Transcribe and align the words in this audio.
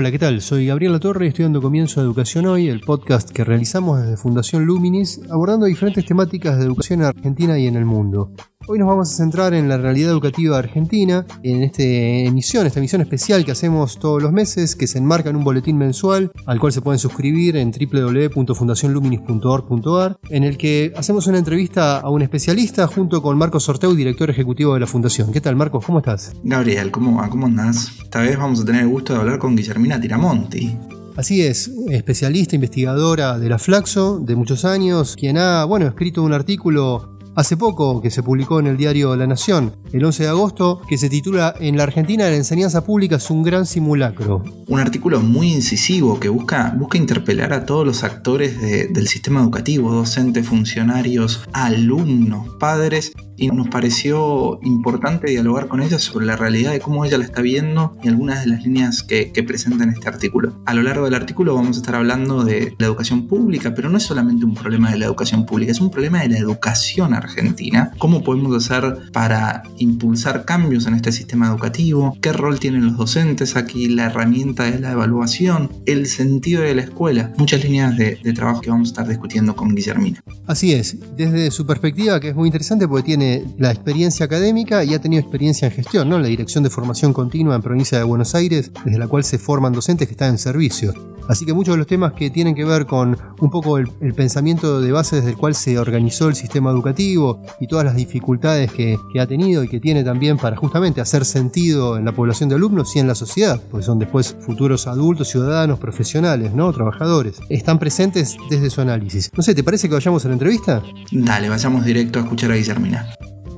Hola, 0.00 0.10
¿qué 0.10 0.18
tal? 0.18 0.40
Soy 0.40 0.64
Gabriel 0.64 0.98
Torre 0.98 1.26
y 1.26 1.28
estoy 1.28 1.42
dando 1.42 1.60
comienzo 1.60 2.00
a 2.00 2.02
Educación 2.02 2.46
Hoy, 2.46 2.70
el 2.70 2.80
podcast 2.80 3.28
que 3.28 3.44
realizamos 3.44 4.00
desde 4.00 4.16
Fundación 4.16 4.64
Luminis, 4.64 5.20
abordando 5.28 5.66
diferentes 5.66 6.06
temáticas 6.06 6.56
de 6.56 6.64
educación 6.64 7.00
en 7.00 7.08
Argentina 7.08 7.58
y 7.58 7.66
en 7.66 7.76
el 7.76 7.84
mundo. 7.84 8.32
Hoy 8.72 8.78
nos 8.78 8.86
vamos 8.86 9.12
a 9.12 9.16
centrar 9.16 9.52
en 9.52 9.68
la 9.68 9.78
realidad 9.78 10.12
educativa 10.12 10.56
argentina, 10.56 11.26
en 11.42 11.64
esta 11.64 11.82
emisión, 11.82 12.68
esta 12.68 12.78
emisión 12.78 13.00
especial 13.00 13.44
que 13.44 13.50
hacemos 13.50 13.98
todos 13.98 14.22
los 14.22 14.30
meses, 14.30 14.76
que 14.76 14.86
se 14.86 14.98
enmarca 14.98 15.28
en 15.28 15.34
un 15.34 15.42
boletín 15.42 15.76
mensual 15.76 16.30
al 16.46 16.60
cual 16.60 16.72
se 16.72 16.80
pueden 16.80 17.00
suscribir 17.00 17.56
en 17.56 17.72
www.fundacionluminis.org.ar, 17.72 20.20
en 20.28 20.44
el 20.44 20.56
que 20.56 20.92
hacemos 20.96 21.26
una 21.26 21.38
entrevista 21.38 21.98
a 21.98 22.08
un 22.10 22.22
especialista 22.22 22.86
junto 22.86 23.20
con 23.20 23.36
Marcos 23.36 23.64
Sorteu, 23.64 23.92
director 23.92 24.30
ejecutivo 24.30 24.74
de 24.74 24.78
la 24.78 24.86
Fundación. 24.86 25.32
¿Qué 25.32 25.40
tal, 25.40 25.56
Marcos? 25.56 25.84
¿Cómo 25.84 25.98
estás? 25.98 26.32
Gabriel, 26.44 26.92
¿cómo? 26.92 27.28
¿Cómo 27.28 27.46
andás? 27.46 27.98
Esta 28.00 28.20
vez 28.20 28.38
vamos 28.38 28.60
a 28.60 28.64
tener 28.64 28.82
el 28.82 28.88
gusto 28.88 29.14
de 29.14 29.18
hablar 29.18 29.40
con 29.40 29.56
Guillermina 29.56 30.00
Tiramonti. 30.00 30.78
Así 31.16 31.42
es, 31.42 31.72
especialista, 31.90 32.54
investigadora 32.54 33.36
de 33.36 33.48
la 33.48 33.58
Flaxo 33.58 34.20
de 34.20 34.36
muchos 34.36 34.64
años, 34.64 35.16
quien 35.16 35.38
ha, 35.38 35.64
bueno, 35.64 35.88
escrito 35.88 36.22
un 36.22 36.32
artículo 36.32 37.18
hace 37.34 37.56
poco 37.56 38.00
que 38.00 38.10
se 38.10 38.22
publicó 38.22 38.60
en 38.60 38.66
el 38.66 38.76
diario 38.76 39.16
La 39.16 39.26
Nación, 39.26 39.76
el 39.92 40.04
11 40.04 40.24
de 40.24 40.28
agosto, 40.28 40.80
que 40.88 40.98
se 40.98 41.08
titula 41.08 41.54
En 41.60 41.76
la 41.76 41.84
Argentina 41.84 42.24
la 42.24 42.36
enseñanza 42.36 42.84
pública 42.84 43.16
es 43.16 43.30
un 43.30 43.42
gran 43.42 43.66
simulacro. 43.66 44.42
Un 44.68 44.80
artículo 44.80 45.20
muy 45.20 45.52
incisivo 45.52 46.18
que 46.20 46.28
busca, 46.28 46.74
busca 46.76 46.98
interpelar 46.98 47.52
a 47.52 47.64
todos 47.64 47.86
los 47.86 48.04
actores 48.04 48.60
del 48.60 49.08
sistema 49.08 49.40
educativo, 49.40 49.92
docentes, 49.92 50.46
funcionarios, 50.46 51.40
alumnos, 51.52 52.48
padres 52.58 53.12
y 53.40 53.48
nos 53.48 53.68
pareció 53.68 54.60
importante 54.62 55.30
dialogar 55.30 55.66
con 55.66 55.80
ella 55.80 55.98
sobre 55.98 56.26
la 56.26 56.36
realidad 56.36 56.72
de 56.72 56.80
cómo 56.80 57.06
ella 57.06 57.16
la 57.16 57.24
está 57.24 57.40
viendo 57.40 57.96
y 58.02 58.08
algunas 58.08 58.44
de 58.44 58.50
las 58.50 58.62
líneas 58.62 59.02
que, 59.02 59.32
presenta 59.40 59.84
en 59.84 59.90
este 59.90 60.06
artículo. 60.06 60.52
A 60.66 60.74
lo 60.74 60.82
largo 60.82 61.06
del 61.06 61.14
artículo 61.14 61.54
vamos 61.54 61.78
a 61.78 61.80
estar 61.80 61.94
hablando 61.94 62.44
de 62.44 62.74
la 62.78 62.86
educación 62.86 63.26
pública, 63.26 63.74
pero 63.74 63.88
no 63.88 63.96
es 63.96 64.02
solamente 64.02 64.44
un 64.44 64.52
problema 64.54 64.90
de 64.90 64.98
la 64.98 65.06
educación 65.06 65.46
pública, 65.46 65.72
es 65.72 65.80
un 65.80 65.90
problema 65.90 66.20
de 66.20 66.28
la 66.28 66.38
educación 66.38 67.14
argentina. 67.14 67.90
¿Cómo 67.96 68.22
podemos 68.22 68.54
hacer 68.54 68.98
para 69.12 69.62
impulsar 69.78 70.44
cambios 70.44 70.86
en 70.86 70.92
este 70.92 71.10
sistema 71.10 71.48
educativo? 71.48 72.18
¿Qué 72.20 72.34
rol 72.34 72.60
tienen 72.60 72.84
los 72.84 72.98
docentes 72.98 73.56
aquí? 73.56 73.88
La 73.88 74.06
herramienta 74.06 74.64
de 74.64 74.78
la 74.78 74.92
evaluación, 74.92 75.70
el 75.86 76.06
sentido 76.06 76.60
de 76.60 76.74
la 76.74 76.82
escuela. 76.82 77.32
Muchas 77.38 77.64
líneas 77.64 77.96
de, 77.96 78.18
de 78.22 78.32
trabajo 78.34 78.60
que 78.60 78.70
vamos 78.70 78.88
a 78.88 78.90
estar 78.90 79.08
discutiendo 79.08 79.56
con 79.56 79.74
Guillermina. 79.74 80.22
Así 80.46 80.74
es, 80.74 80.98
desde 81.16 81.50
su 81.50 81.64
perspectiva, 81.64 82.20
que 82.20 82.28
es 82.28 82.34
muy 82.34 82.48
interesante 82.48 82.86
porque 82.86 83.04
tiene 83.04 83.29
la 83.58 83.70
experiencia 83.70 84.26
académica 84.26 84.84
y 84.84 84.94
ha 84.94 85.00
tenido 85.00 85.20
experiencia 85.20 85.66
en 85.66 85.72
gestión, 85.72 86.08
¿no? 86.08 86.18
La 86.18 86.28
Dirección 86.28 86.64
de 86.64 86.70
Formación 86.70 87.12
Continua 87.12 87.54
en 87.54 87.62
Provincia 87.62 87.98
de 87.98 88.04
Buenos 88.04 88.34
Aires, 88.34 88.70
desde 88.84 88.98
la 88.98 89.08
cual 89.08 89.24
se 89.24 89.38
forman 89.38 89.72
docentes 89.72 90.08
que 90.08 90.12
están 90.12 90.30
en 90.30 90.38
servicio. 90.38 90.92
Así 91.30 91.46
que 91.46 91.52
muchos 91.52 91.74
de 91.74 91.78
los 91.78 91.86
temas 91.86 92.14
que 92.14 92.28
tienen 92.28 92.56
que 92.56 92.64
ver 92.64 92.86
con 92.86 93.16
un 93.38 93.50
poco 93.50 93.78
el, 93.78 93.88
pensamiento 94.16 94.80
de 94.80 94.90
base 94.90 95.16
desde 95.16 95.30
el 95.30 95.36
cual 95.36 95.54
se 95.54 95.78
organizó 95.78 96.28
el 96.28 96.34
sistema 96.34 96.72
educativo 96.72 97.40
y 97.60 97.68
todas 97.68 97.84
las 97.84 97.94
dificultades 97.94 98.72
que, 98.72 98.98
ha 99.20 99.26
tenido 99.26 99.62
y 99.62 99.68
que 99.68 99.78
tiene 99.78 100.02
también 100.02 100.38
para 100.38 100.56
justamente 100.56 101.00
hacer 101.00 101.24
sentido 101.24 101.96
en 101.96 102.04
la 102.04 102.10
población 102.10 102.48
de 102.48 102.56
alumnos 102.56 102.96
y 102.96 102.98
en 102.98 103.06
la 103.06 103.14
sociedad, 103.14 103.62
porque 103.70 103.86
son 103.86 104.00
después 104.00 104.36
futuros 104.40 104.88
adultos, 104.88 105.28
ciudadanos, 105.28 105.78
profesionales, 105.78 106.52
¿no? 106.52 106.72
Trabajadores. 106.72 107.38
Están 107.48 107.78
presentes 107.78 108.36
desde 108.50 108.68
su 108.68 108.80
análisis. 108.80 109.30
No 109.36 109.44
sé, 109.44 109.54
¿te 109.54 109.62
parece 109.62 109.88
que 109.88 109.94
vayamos 109.94 110.24
a 110.24 110.28
la 110.28 110.34
entrevista? 110.34 110.82
Dale, 111.12 111.48
vayamos 111.48 111.84
directo 111.84 112.18
a 112.18 112.22
escuchar 112.22 112.50
a 112.50 112.56
Guillermina. 112.56 113.06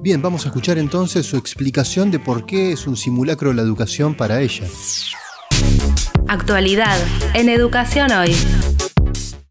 Bien, 0.02 0.20
vamos 0.20 0.44
a 0.44 0.48
escuchar 0.48 0.78
entonces 0.78 1.24
su 1.26 1.36
explicación 1.36 2.10
de 2.10 2.18
por 2.18 2.44
qué 2.44 2.72
es 2.72 2.88
un 2.88 2.96
simulacro 2.96 3.52
la 3.52 3.62
educación 3.62 4.16
para 4.16 4.42
ella. 4.42 4.66
Actualidad 6.26 6.98
en 7.36 7.48
Educación 7.48 8.10
Hoy. 8.10 8.32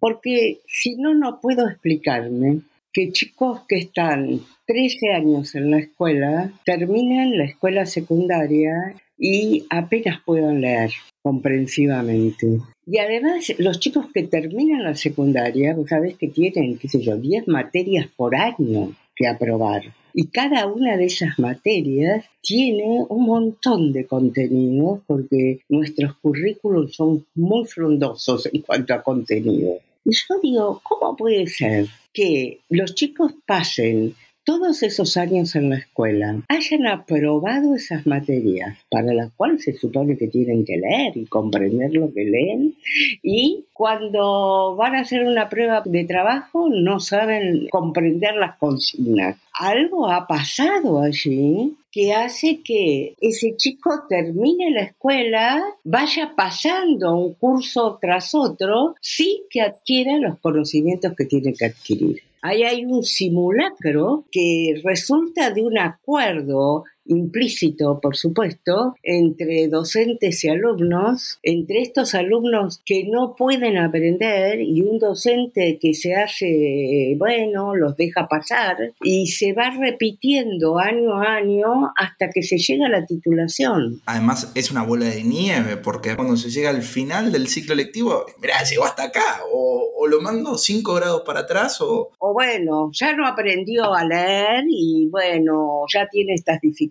Porque 0.01 0.59
si 0.67 0.97
no, 0.97 1.13
no 1.13 1.39
puedo 1.39 1.69
explicarme 1.69 2.63
que 2.91 3.13
chicos 3.13 3.61
que 3.65 3.77
están 3.77 4.41
13 4.67 5.13
años 5.13 5.55
en 5.55 5.71
la 5.71 5.79
escuela 5.79 6.51
terminen 6.65 7.37
la 7.37 7.45
escuela 7.45 7.85
secundaria 7.85 8.75
y 9.17 9.65
apenas 9.69 10.19
puedan 10.25 10.59
leer 10.59 10.91
comprensivamente. 11.21 12.59
Y 12.85 12.97
además, 12.97 13.53
los 13.57 13.79
chicos 13.79 14.07
que 14.13 14.23
terminan 14.23 14.83
la 14.83 14.95
secundaria, 14.95 15.73
vos 15.75 15.87
sabés 15.87 16.17
que 16.17 16.27
tienen, 16.27 16.77
qué 16.77 16.89
sé 16.89 16.99
yo, 16.99 17.15
10 17.15 17.47
materias 17.47 18.09
por 18.17 18.35
año 18.35 18.91
que 19.15 19.29
aprobar. 19.29 19.83
Y 20.13 20.27
cada 20.27 20.67
una 20.67 20.97
de 20.97 21.05
esas 21.05 21.37
materias 21.39 22.25
tiene 22.41 23.05
un 23.07 23.25
montón 23.25 23.93
de 23.93 24.05
contenido 24.05 25.01
porque 25.07 25.61
nuestros 25.69 26.15
currículos 26.17 26.95
son 26.95 27.25
muy 27.35 27.65
frondosos 27.65 28.47
en 28.51 28.61
cuanto 28.61 28.93
a 28.93 29.03
contenido. 29.03 29.79
Y 30.03 30.13
yo 30.13 30.39
digo, 30.41 30.81
¿cómo 30.83 31.15
puede 31.15 31.47
ser 31.47 31.87
que 32.13 32.59
los 32.69 32.95
chicos 32.95 33.33
pasen 33.45 34.15
todos 34.43 34.83
esos 34.83 35.17
años 35.17 35.55
en 35.55 35.69
la 35.69 35.77
escuela 35.77 36.41
hayan 36.49 36.87
aprobado 36.87 37.75
esas 37.75 38.07
materias 38.07 38.77
para 38.89 39.13
las 39.13 39.31
cuales 39.33 39.63
se 39.63 39.73
supone 39.73 40.17
que 40.17 40.27
tienen 40.27 40.65
que 40.65 40.77
leer 40.77 41.15
y 41.15 41.25
comprender 41.25 41.93
lo 41.93 42.11
que 42.13 42.25
leen 42.25 42.75
y 43.21 43.65
cuando 43.73 44.75
van 44.75 44.95
a 44.95 45.01
hacer 45.01 45.25
una 45.25 45.49
prueba 45.49 45.81
de 45.85 46.05
trabajo 46.05 46.69
no 46.69 46.99
saben 46.99 47.67
comprender 47.69 48.35
las 48.35 48.57
consignas. 48.57 49.37
Algo 49.53 50.09
ha 50.09 50.25
pasado 50.27 51.01
allí 51.01 51.75
que 51.91 52.13
hace 52.13 52.61
que 52.63 53.15
ese 53.19 53.55
chico 53.57 54.03
termine 54.07 54.71
la 54.71 54.83
escuela, 54.83 55.61
vaya 55.83 56.33
pasando 56.35 57.15
un 57.15 57.33
curso 57.33 57.99
tras 58.01 58.33
otro, 58.33 58.95
sí 59.01 59.43
que 59.49 59.61
adquiera 59.61 60.17
los 60.17 60.39
conocimientos 60.39 61.13
que 61.17 61.25
tiene 61.25 61.53
que 61.53 61.65
adquirir. 61.65 62.21
Ahí 62.41 62.63
hay 62.63 62.85
un 62.85 63.03
simulacro 63.03 64.25
que 64.31 64.81
resulta 64.83 65.51
de 65.51 65.61
un 65.61 65.77
acuerdo 65.77 66.85
implícito, 67.05 67.99
por 67.99 68.15
supuesto, 68.15 68.95
entre 69.03 69.67
docentes 69.67 70.43
y 70.43 70.49
alumnos, 70.49 71.39
entre 71.43 71.81
estos 71.81 72.13
alumnos 72.15 72.81
que 72.85 73.05
no 73.05 73.35
pueden 73.35 73.77
aprender 73.77 74.61
y 74.61 74.81
un 74.81 74.99
docente 74.99 75.79
que 75.81 75.93
se 75.93 76.15
hace, 76.15 77.15
bueno, 77.17 77.75
los 77.75 77.97
deja 77.97 78.27
pasar 78.27 78.77
y 79.03 79.27
se 79.27 79.53
va 79.53 79.71
repitiendo 79.71 80.77
año 80.77 81.21
a 81.21 81.35
año 81.35 81.91
hasta 81.95 82.29
que 82.29 82.43
se 82.43 82.57
llega 82.57 82.87
a 82.87 82.89
la 82.89 83.05
titulación. 83.05 84.01
Además 84.05 84.51
es 84.55 84.71
una 84.71 84.83
bola 84.83 85.05
de 85.05 85.23
nieve 85.23 85.77
porque 85.77 86.15
cuando 86.15 86.37
se 86.37 86.49
llega 86.49 86.69
al 86.69 86.83
final 86.83 87.31
del 87.31 87.47
ciclo 87.47 87.75
lectivo, 87.75 88.25
mira, 88.41 88.63
llegó 88.63 88.85
hasta 88.85 89.03
acá 89.03 89.41
o, 89.51 89.79
lo 90.07 90.19
mando 90.19 90.57
cinco 90.57 90.95
grados 90.95 91.21
para 91.25 91.41
atrás 91.41 91.79
o... 91.79 92.09
O 92.17 92.33
bueno, 92.33 92.89
ya 92.91 93.15
no 93.15 93.25
aprendió 93.25 93.93
a 93.93 94.03
leer 94.03 94.65
y 94.67 95.07
bueno, 95.09 95.85
ya 95.93 96.07
tiene 96.09 96.33
estas 96.33 96.59
dificultades 96.59 96.90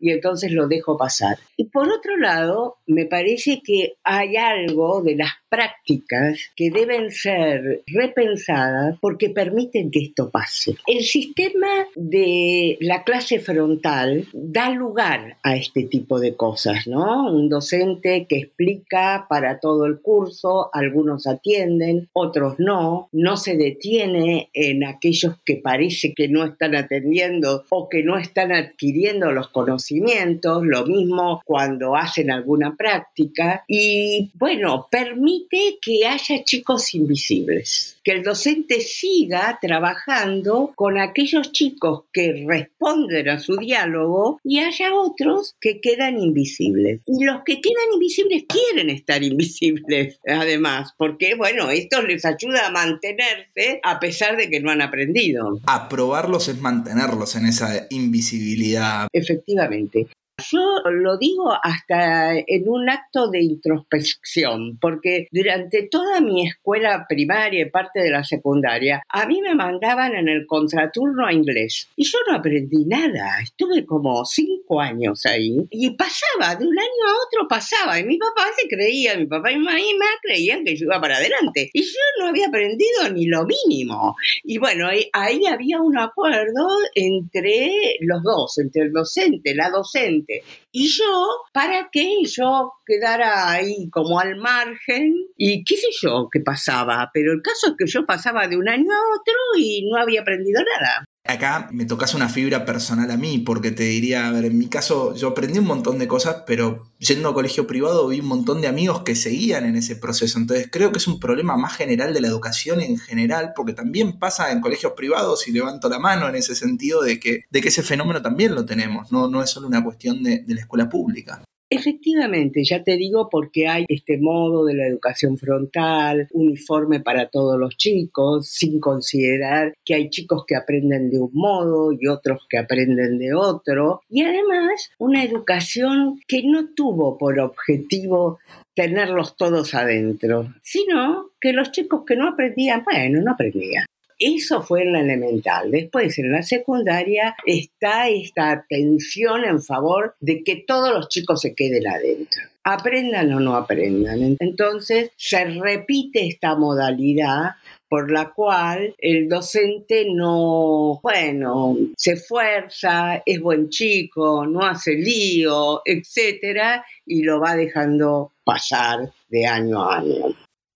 y 0.00 0.10
entonces 0.10 0.52
lo 0.52 0.68
dejo 0.68 0.96
pasar. 0.96 1.38
Y 1.56 1.64
por 1.64 1.88
otro 1.88 2.16
lado, 2.16 2.76
me 2.86 3.06
parece 3.06 3.60
que 3.64 3.94
hay 4.04 4.36
algo 4.36 5.02
de 5.02 5.16
las 5.16 5.30
prácticas 5.48 6.38
que 6.54 6.70
deben 6.70 7.10
ser 7.10 7.82
repensadas 7.86 8.96
porque 9.00 9.30
permiten 9.30 9.90
que 9.90 10.00
esto 10.00 10.30
pase. 10.30 10.76
El 10.86 11.02
sistema 11.02 11.86
de 11.94 12.78
la 12.80 13.02
clase 13.04 13.40
frontal 13.40 14.26
da 14.32 14.70
lugar 14.70 15.36
a 15.42 15.56
este 15.56 15.82
tipo 15.82 16.20
de 16.20 16.36
cosas, 16.36 16.86
¿no? 16.86 17.30
Un 17.32 17.48
docente 17.48 18.26
que 18.28 18.38
explica 18.38 19.26
para 19.28 19.58
todo 19.58 19.86
el 19.86 20.00
curso, 20.00 20.70
algunos 20.72 21.26
atienden, 21.26 22.08
otros 22.12 22.54
no, 22.58 23.08
no 23.12 23.36
se 23.36 23.56
detiene 23.56 24.50
en 24.54 24.84
aquellos 24.84 25.34
que 25.44 25.56
parece 25.56 26.14
que 26.14 26.28
no 26.28 26.44
están 26.44 26.76
atendiendo 26.76 27.64
o 27.70 27.88
que 27.88 28.02
no 28.02 28.16
están 28.16 28.52
adquiriendo 28.52 29.09
los 29.18 29.48
conocimientos, 29.48 30.62
lo 30.64 30.86
mismo 30.86 31.42
cuando 31.44 31.96
hacen 31.96 32.30
alguna 32.30 32.76
práctica 32.76 33.64
y 33.66 34.30
bueno, 34.34 34.88
permite 34.90 35.78
que 35.80 36.06
haya 36.06 36.44
chicos 36.44 36.94
invisibles. 36.94 37.99
Que 38.02 38.12
el 38.12 38.22
docente 38.22 38.80
siga 38.80 39.58
trabajando 39.60 40.72
con 40.74 40.98
aquellos 40.98 41.52
chicos 41.52 42.04
que 42.12 42.44
responden 42.46 43.28
a 43.28 43.38
su 43.38 43.56
diálogo 43.56 44.40
y 44.44 44.60
haya 44.60 44.94
otros 44.94 45.56
que 45.60 45.80
quedan 45.80 46.18
invisibles. 46.18 47.00
Y 47.06 47.24
los 47.24 47.42
que 47.44 47.60
quedan 47.60 47.94
invisibles 47.94 48.44
quieren 48.48 48.90
estar 48.90 49.22
invisibles, 49.22 50.18
además, 50.26 50.94
porque, 50.96 51.34
bueno, 51.34 51.70
esto 51.70 52.02
les 52.02 52.24
ayuda 52.24 52.66
a 52.66 52.70
mantenerse 52.70 53.80
a 53.82 54.00
pesar 54.00 54.36
de 54.36 54.48
que 54.48 54.60
no 54.60 54.70
han 54.70 54.82
aprendido. 54.82 55.60
Aprobarlos 55.66 56.48
es 56.48 56.60
mantenerlos 56.60 57.36
en 57.36 57.46
esa 57.46 57.86
invisibilidad. 57.90 59.08
Efectivamente. 59.12 60.08
Yo 60.50 60.80
lo 60.90 61.18
digo 61.18 61.52
hasta 61.62 62.36
en 62.36 62.68
un 62.68 62.88
acto 62.88 63.30
de 63.30 63.42
introspección, 63.42 64.78
porque 64.80 65.26
durante 65.30 65.88
toda 65.90 66.20
mi 66.20 66.46
escuela 66.46 67.06
primaria 67.08 67.62
y 67.62 67.70
parte 67.70 68.00
de 68.00 68.10
la 68.10 68.24
secundaria, 68.24 69.02
a 69.08 69.26
mí 69.26 69.40
me 69.42 69.54
mandaban 69.54 70.14
en 70.14 70.28
el 70.28 70.46
contraturno 70.46 71.26
a 71.26 71.32
inglés 71.32 71.88
y 71.96 72.04
yo 72.04 72.18
no 72.28 72.36
aprendí 72.36 72.84
nada. 72.86 73.40
Estuve 73.42 73.84
como 73.84 74.24
cinco 74.24 74.80
años 74.80 75.26
ahí 75.26 75.56
y 75.70 75.90
pasaba, 75.90 76.56
de 76.56 76.66
un 76.66 76.78
año 76.78 77.04
a 77.08 77.26
otro 77.26 77.48
pasaba. 77.48 77.98
Y 77.98 78.04
mi 78.04 78.18
papá 78.18 78.46
se 78.56 78.68
creía, 78.68 79.16
mi 79.16 79.26
papá 79.26 79.52
y 79.52 79.58
mi 79.58 79.64
mamá 79.64 80.06
creían 80.22 80.64
que 80.64 80.76
yo 80.76 80.86
iba 80.86 81.00
para 81.00 81.16
adelante. 81.16 81.70
Y 81.72 81.82
yo 81.82 82.00
no 82.18 82.28
había 82.28 82.48
aprendido 82.48 83.10
ni 83.12 83.26
lo 83.26 83.44
mínimo. 83.46 84.16
Y 84.44 84.58
bueno, 84.58 84.88
ahí 85.12 85.46
había 85.46 85.80
un 85.80 85.98
acuerdo 85.98 86.68
entre 86.94 87.96
los 88.00 88.22
dos, 88.22 88.58
entre 88.58 88.82
el 88.82 88.92
docente, 88.92 89.54
la 89.54 89.70
docente 89.70 90.29
y 90.72 90.88
yo, 90.88 91.26
para 91.52 91.88
que 91.90 92.24
yo 92.24 92.72
quedara 92.86 93.50
ahí 93.50 93.88
como 93.90 94.20
al 94.20 94.36
margen. 94.36 95.14
Y 95.36 95.64
qué 95.64 95.76
sé 95.76 95.88
yo 96.02 96.28
qué 96.32 96.40
pasaba, 96.40 97.10
pero 97.12 97.32
el 97.32 97.42
caso 97.42 97.68
es 97.68 97.74
que 97.78 97.86
yo 97.86 98.06
pasaba 98.06 98.46
de 98.46 98.56
un 98.56 98.68
año 98.68 98.92
a 98.92 99.14
otro 99.14 99.34
y 99.56 99.88
no 99.90 100.00
había 100.00 100.22
aprendido 100.22 100.60
nada. 100.62 101.04
Acá 101.24 101.68
me 101.70 101.84
tocas 101.84 102.14
una 102.14 102.28
fibra 102.28 102.64
personal 102.64 103.10
a 103.10 103.16
mí, 103.16 103.38
porque 103.38 103.70
te 103.70 103.84
diría, 103.84 104.26
a 104.26 104.32
ver, 104.32 104.46
en 104.46 104.58
mi 104.58 104.68
caso 104.68 105.14
yo 105.14 105.28
aprendí 105.28 105.58
un 105.58 105.66
montón 105.66 105.98
de 105.98 106.08
cosas, 106.08 106.44
pero 106.46 106.90
yendo 106.98 107.28
a 107.28 107.34
colegio 107.34 107.66
privado 107.66 108.08
vi 108.08 108.20
un 108.20 108.26
montón 108.26 108.60
de 108.60 108.68
amigos 108.68 109.02
que 109.04 109.14
seguían 109.14 109.64
en 109.64 109.76
ese 109.76 109.96
proceso. 109.96 110.38
Entonces 110.38 110.68
creo 110.72 110.90
que 110.90 110.96
es 110.98 111.06
un 111.06 111.20
problema 111.20 111.56
más 111.56 111.76
general 111.76 112.14
de 112.14 112.22
la 112.22 112.28
educación 112.28 112.80
en 112.80 112.98
general, 112.98 113.52
porque 113.54 113.74
también 113.74 114.18
pasa 114.18 114.50
en 114.50 114.60
colegios 114.60 114.94
privados, 114.96 115.46
y 115.46 115.52
levanto 115.52 115.88
la 115.88 115.98
mano 115.98 116.28
en 116.28 116.36
ese 116.36 116.56
sentido, 116.56 117.02
de 117.02 117.20
que, 117.20 117.44
de 117.50 117.60
que 117.60 117.68
ese 117.68 117.82
fenómeno 117.82 118.22
también 118.22 118.54
lo 118.54 118.64
tenemos, 118.64 119.12
no, 119.12 119.28
no 119.28 119.42
es 119.42 119.50
solo 119.50 119.66
una 119.66 119.84
cuestión 119.84 120.22
de 120.22 120.42
la 120.46 120.60
escuela 120.60 120.88
pública. 120.88 121.44
Efectivamente, 121.72 122.64
ya 122.64 122.82
te 122.82 122.96
digo 122.96 123.28
porque 123.30 123.68
hay 123.68 123.84
este 123.86 124.18
modo 124.18 124.64
de 124.64 124.74
la 124.74 124.88
educación 124.88 125.38
frontal, 125.38 126.26
uniforme 126.32 126.98
para 126.98 127.28
todos 127.28 127.60
los 127.60 127.76
chicos, 127.76 128.48
sin 128.48 128.80
considerar 128.80 129.74
que 129.84 129.94
hay 129.94 130.10
chicos 130.10 130.44
que 130.44 130.56
aprenden 130.56 131.10
de 131.10 131.20
un 131.20 131.30
modo 131.32 131.92
y 131.92 132.08
otros 132.08 132.44
que 132.48 132.58
aprenden 132.58 133.18
de 133.18 133.34
otro, 133.34 134.02
y 134.08 134.22
además 134.22 134.90
una 134.98 135.22
educación 135.22 136.18
que 136.26 136.42
no 136.42 136.74
tuvo 136.74 137.16
por 137.16 137.38
objetivo 137.38 138.40
tenerlos 138.74 139.36
todos 139.36 139.72
adentro, 139.74 140.52
sino 140.62 141.30
que 141.40 141.52
los 141.52 141.70
chicos 141.70 142.02
que 142.04 142.16
no 142.16 142.28
aprendían, 142.28 142.82
bueno, 142.84 143.20
no 143.20 143.32
aprendían. 143.32 143.84
Eso 144.20 144.62
fue 144.62 144.82
en 144.82 144.92
la 144.92 145.00
elemental. 145.00 145.70
Después, 145.70 146.18
en 146.18 146.30
la 146.30 146.42
secundaria, 146.42 147.34
está 147.46 148.08
esta 148.08 148.52
atención 148.52 149.44
en 149.44 149.62
favor 149.62 150.14
de 150.20 150.44
que 150.44 150.62
todos 150.66 150.94
los 150.94 151.08
chicos 151.08 151.40
se 151.40 151.54
queden 151.54 151.88
adentro 151.88 152.42
aprendan 152.62 153.32
o 153.32 153.40
no 153.40 153.56
aprendan. 153.56 154.36
Entonces 154.38 155.10
se 155.16 155.44
repite 155.44 156.26
esta 156.26 156.54
modalidad 156.56 157.52
por 157.88 158.12
la 158.12 158.32
cual 158.32 158.94
el 158.98 159.28
docente 159.28 160.06
no, 160.08 161.00
bueno, 161.02 161.76
se 161.96 162.12
esfuerza, 162.12 163.20
es 163.26 163.40
buen 163.40 163.68
chico, 163.68 164.46
no 164.46 164.60
hace 164.60 164.94
lío, 164.94 165.82
etcétera, 165.84 166.84
y 167.04 167.22
lo 167.24 167.40
va 167.40 167.56
dejando 167.56 168.32
pasar 168.44 169.10
de 169.28 169.46
año 169.46 169.82
a 169.82 169.98
año. 169.98 170.26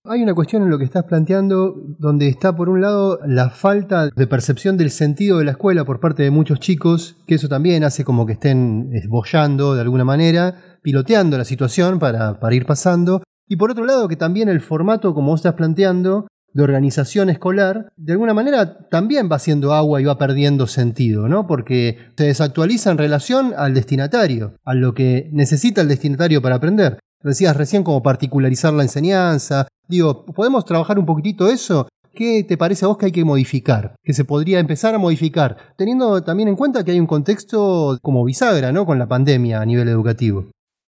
Hay 0.06 0.22
una 0.22 0.34
cuestión 0.34 0.62
en 0.62 0.68
lo 0.68 0.76
que 0.76 0.84
estás 0.84 1.04
planteando 1.04 1.74
donde 1.98 2.28
está 2.28 2.54
por 2.54 2.68
un 2.68 2.82
lado 2.82 3.20
la 3.26 3.48
falta 3.48 4.10
de 4.14 4.26
percepción 4.26 4.76
del 4.76 4.90
sentido 4.90 5.38
de 5.38 5.46
la 5.46 5.52
escuela 5.52 5.86
por 5.86 5.98
parte 5.98 6.22
de 6.22 6.30
muchos 6.30 6.60
chicos, 6.60 7.16
que 7.26 7.36
eso 7.36 7.48
también 7.48 7.84
hace 7.84 8.04
como 8.04 8.26
que 8.26 8.34
estén 8.34 8.90
esbollando 8.92 9.74
de 9.74 9.80
alguna 9.80 10.04
manera, 10.04 10.56
piloteando 10.82 11.38
la 11.38 11.46
situación 11.46 11.98
para, 11.98 12.36
ir 12.50 12.66
pasando. 12.66 13.22
Y 13.48 13.56
por 13.56 13.70
otro 13.70 13.86
lado 13.86 14.06
que 14.06 14.16
también 14.16 14.50
el 14.50 14.60
formato, 14.60 15.14
como 15.14 15.30
vos 15.30 15.40
estás 15.40 15.54
planteando, 15.54 16.26
de 16.52 16.62
organización 16.62 17.30
escolar, 17.30 17.90
de 17.96 18.12
alguna 18.12 18.34
manera 18.34 18.86
también 18.90 19.30
va 19.32 19.36
haciendo 19.36 19.72
agua 19.72 20.02
y 20.02 20.04
va 20.04 20.18
perdiendo 20.18 20.66
sentido, 20.66 21.28
¿no? 21.28 21.46
Porque 21.46 21.96
se 22.14 22.24
desactualiza 22.24 22.90
en 22.90 22.98
relación 22.98 23.54
al 23.56 23.72
destinatario, 23.72 24.56
a 24.66 24.74
lo 24.74 24.92
que 24.92 25.30
necesita 25.32 25.80
el 25.80 25.88
destinatario 25.88 26.42
para 26.42 26.56
aprender. 26.56 26.98
Decías 27.22 27.56
recién 27.56 27.84
como 27.84 28.02
particularizar 28.02 28.74
la 28.74 28.82
enseñanza. 28.82 29.66
Digo, 29.86 30.24
¿podemos 30.24 30.64
trabajar 30.64 30.98
un 30.98 31.06
poquitito 31.06 31.50
eso? 31.50 31.88
¿Qué 32.14 32.44
te 32.44 32.56
parece 32.56 32.84
a 32.84 32.88
vos 32.88 32.96
que 32.96 33.06
hay 33.06 33.12
que 33.12 33.24
modificar? 33.24 33.96
Que 34.02 34.12
se 34.14 34.24
podría 34.24 34.60
empezar 34.60 34.94
a 34.94 34.98
modificar, 34.98 35.74
teniendo 35.76 36.22
también 36.22 36.48
en 36.48 36.56
cuenta 36.56 36.84
que 36.84 36.92
hay 36.92 37.00
un 37.00 37.06
contexto 37.06 37.98
como 38.02 38.24
bisagra, 38.24 38.72
¿no? 38.72 38.86
Con 38.86 38.98
la 38.98 39.08
pandemia 39.08 39.60
a 39.60 39.66
nivel 39.66 39.88
educativo. 39.88 40.46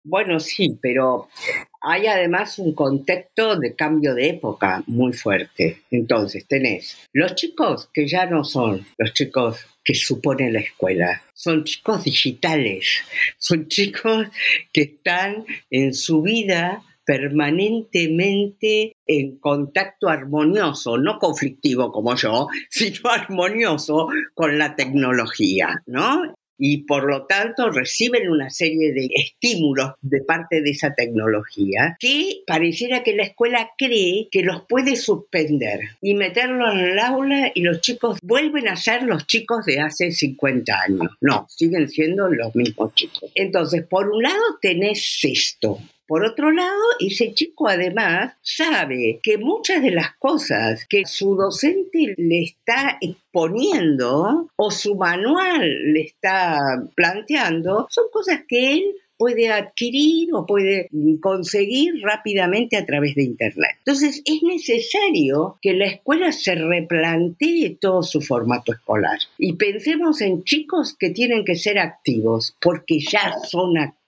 Bueno, 0.02 0.40
sí, 0.40 0.78
pero 0.81 1.28
hay 1.82 2.06
además 2.06 2.58
un 2.58 2.75
contexto 2.75 3.56
de 3.56 3.75
cambio 3.75 4.14
de 4.14 4.31
época 4.31 4.82
muy 4.87 5.12
fuerte. 5.12 5.82
Entonces, 5.90 6.46
tenés 6.46 6.96
los 7.12 7.34
chicos 7.34 7.90
que 7.93 8.08
ya 8.08 8.25
no 8.25 8.43
son 8.43 8.86
los 8.96 9.12
chicos 9.12 9.58
que 9.84 9.94
supone 9.94 10.50
la 10.50 10.60
escuela. 10.60 11.22
Son 11.34 11.64
chicos 11.64 12.04
digitales, 12.04 13.02
son 13.38 13.69
chicos 13.69 14.28
que 14.72 14.82
están 14.82 15.44
en 15.70 15.93
su 15.93 16.22
vida 16.22 16.82
permanentemente 17.10 18.92
en 19.04 19.38
contacto 19.38 20.08
armonioso, 20.08 20.96
no 20.96 21.18
conflictivo 21.18 21.90
como 21.90 22.14
yo, 22.14 22.46
sino 22.70 23.10
armonioso 23.10 24.06
con 24.32 24.56
la 24.58 24.76
tecnología, 24.76 25.82
¿no? 25.86 26.36
y 26.62 26.82
por 26.82 27.10
lo 27.10 27.24
tanto 27.24 27.70
reciben 27.70 28.28
una 28.28 28.50
serie 28.50 28.92
de 28.92 29.08
estímulos 29.14 29.92
de 30.02 30.20
parte 30.22 30.60
de 30.60 30.70
esa 30.70 30.94
tecnología 30.94 31.96
que 31.98 32.42
pareciera 32.46 33.02
que 33.02 33.16
la 33.16 33.22
escuela 33.22 33.70
cree 33.78 34.28
que 34.30 34.42
los 34.42 34.66
puede 34.68 34.96
suspender 34.96 35.80
y 36.02 36.12
meterlo 36.12 36.70
en 36.70 36.80
el 36.80 36.98
aula 36.98 37.50
y 37.54 37.62
los 37.62 37.80
chicos 37.80 38.18
vuelven 38.22 38.68
a 38.68 38.76
ser 38.76 39.04
los 39.04 39.26
chicos 39.26 39.64
de 39.64 39.80
hace 39.80 40.12
50 40.12 40.82
años. 40.82 41.12
No, 41.22 41.46
siguen 41.48 41.88
siendo 41.88 42.28
los 42.28 42.54
mismos 42.54 42.94
chicos. 42.94 43.32
Entonces, 43.34 43.86
por 43.88 44.10
un 44.10 44.22
lado 44.22 44.58
tenés 44.60 45.18
esto, 45.22 45.78
por 46.10 46.24
otro 46.24 46.50
lado, 46.50 46.82
ese 46.98 47.32
chico 47.34 47.68
además 47.68 48.34
sabe 48.42 49.20
que 49.22 49.38
muchas 49.38 49.80
de 49.80 49.92
las 49.92 50.16
cosas 50.16 50.84
que 50.88 51.06
su 51.06 51.36
docente 51.36 52.14
le 52.16 52.42
está 52.42 52.98
exponiendo 53.00 54.48
o 54.56 54.70
su 54.72 54.96
manual 54.96 55.93
le 55.93 56.00
está 56.00 56.58
planteando 56.96 57.86
son 57.90 58.06
cosas 58.12 58.40
que 58.48 58.72
él 58.72 58.96
puede 59.20 59.50
adquirir 59.50 60.31
o 60.32 60.46
puede 60.46 60.88
conseguir 61.20 62.00
rápidamente 62.02 62.79
a 62.79 62.86
través 62.86 63.14
de 63.14 63.22
Internet. 63.22 63.76
Entonces 63.79 64.22
es 64.24 64.43
necesario 64.43 65.58
que 65.60 65.74
la 65.74 65.86
escuela 65.86 66.32
se 66.32 66.55
replantee 66.55 67.76
todo 67.79 68.02
su 68.02 68.22
formato 68.22 68.72
escolar 68.72 69.19
y 69.36 69.52
pensemos 69.52 70.22
en 70.22 70.43
chicos 70.43 70.96
que 70.98 71.10
tienen 71.10 71.44
que 71.44 71.55
ser 71.55 71.79
activos 71.79 72.56
porque 72.60 72.98
ya 72.98 73.34
son 73.46 73.76
activos 73.76 73.99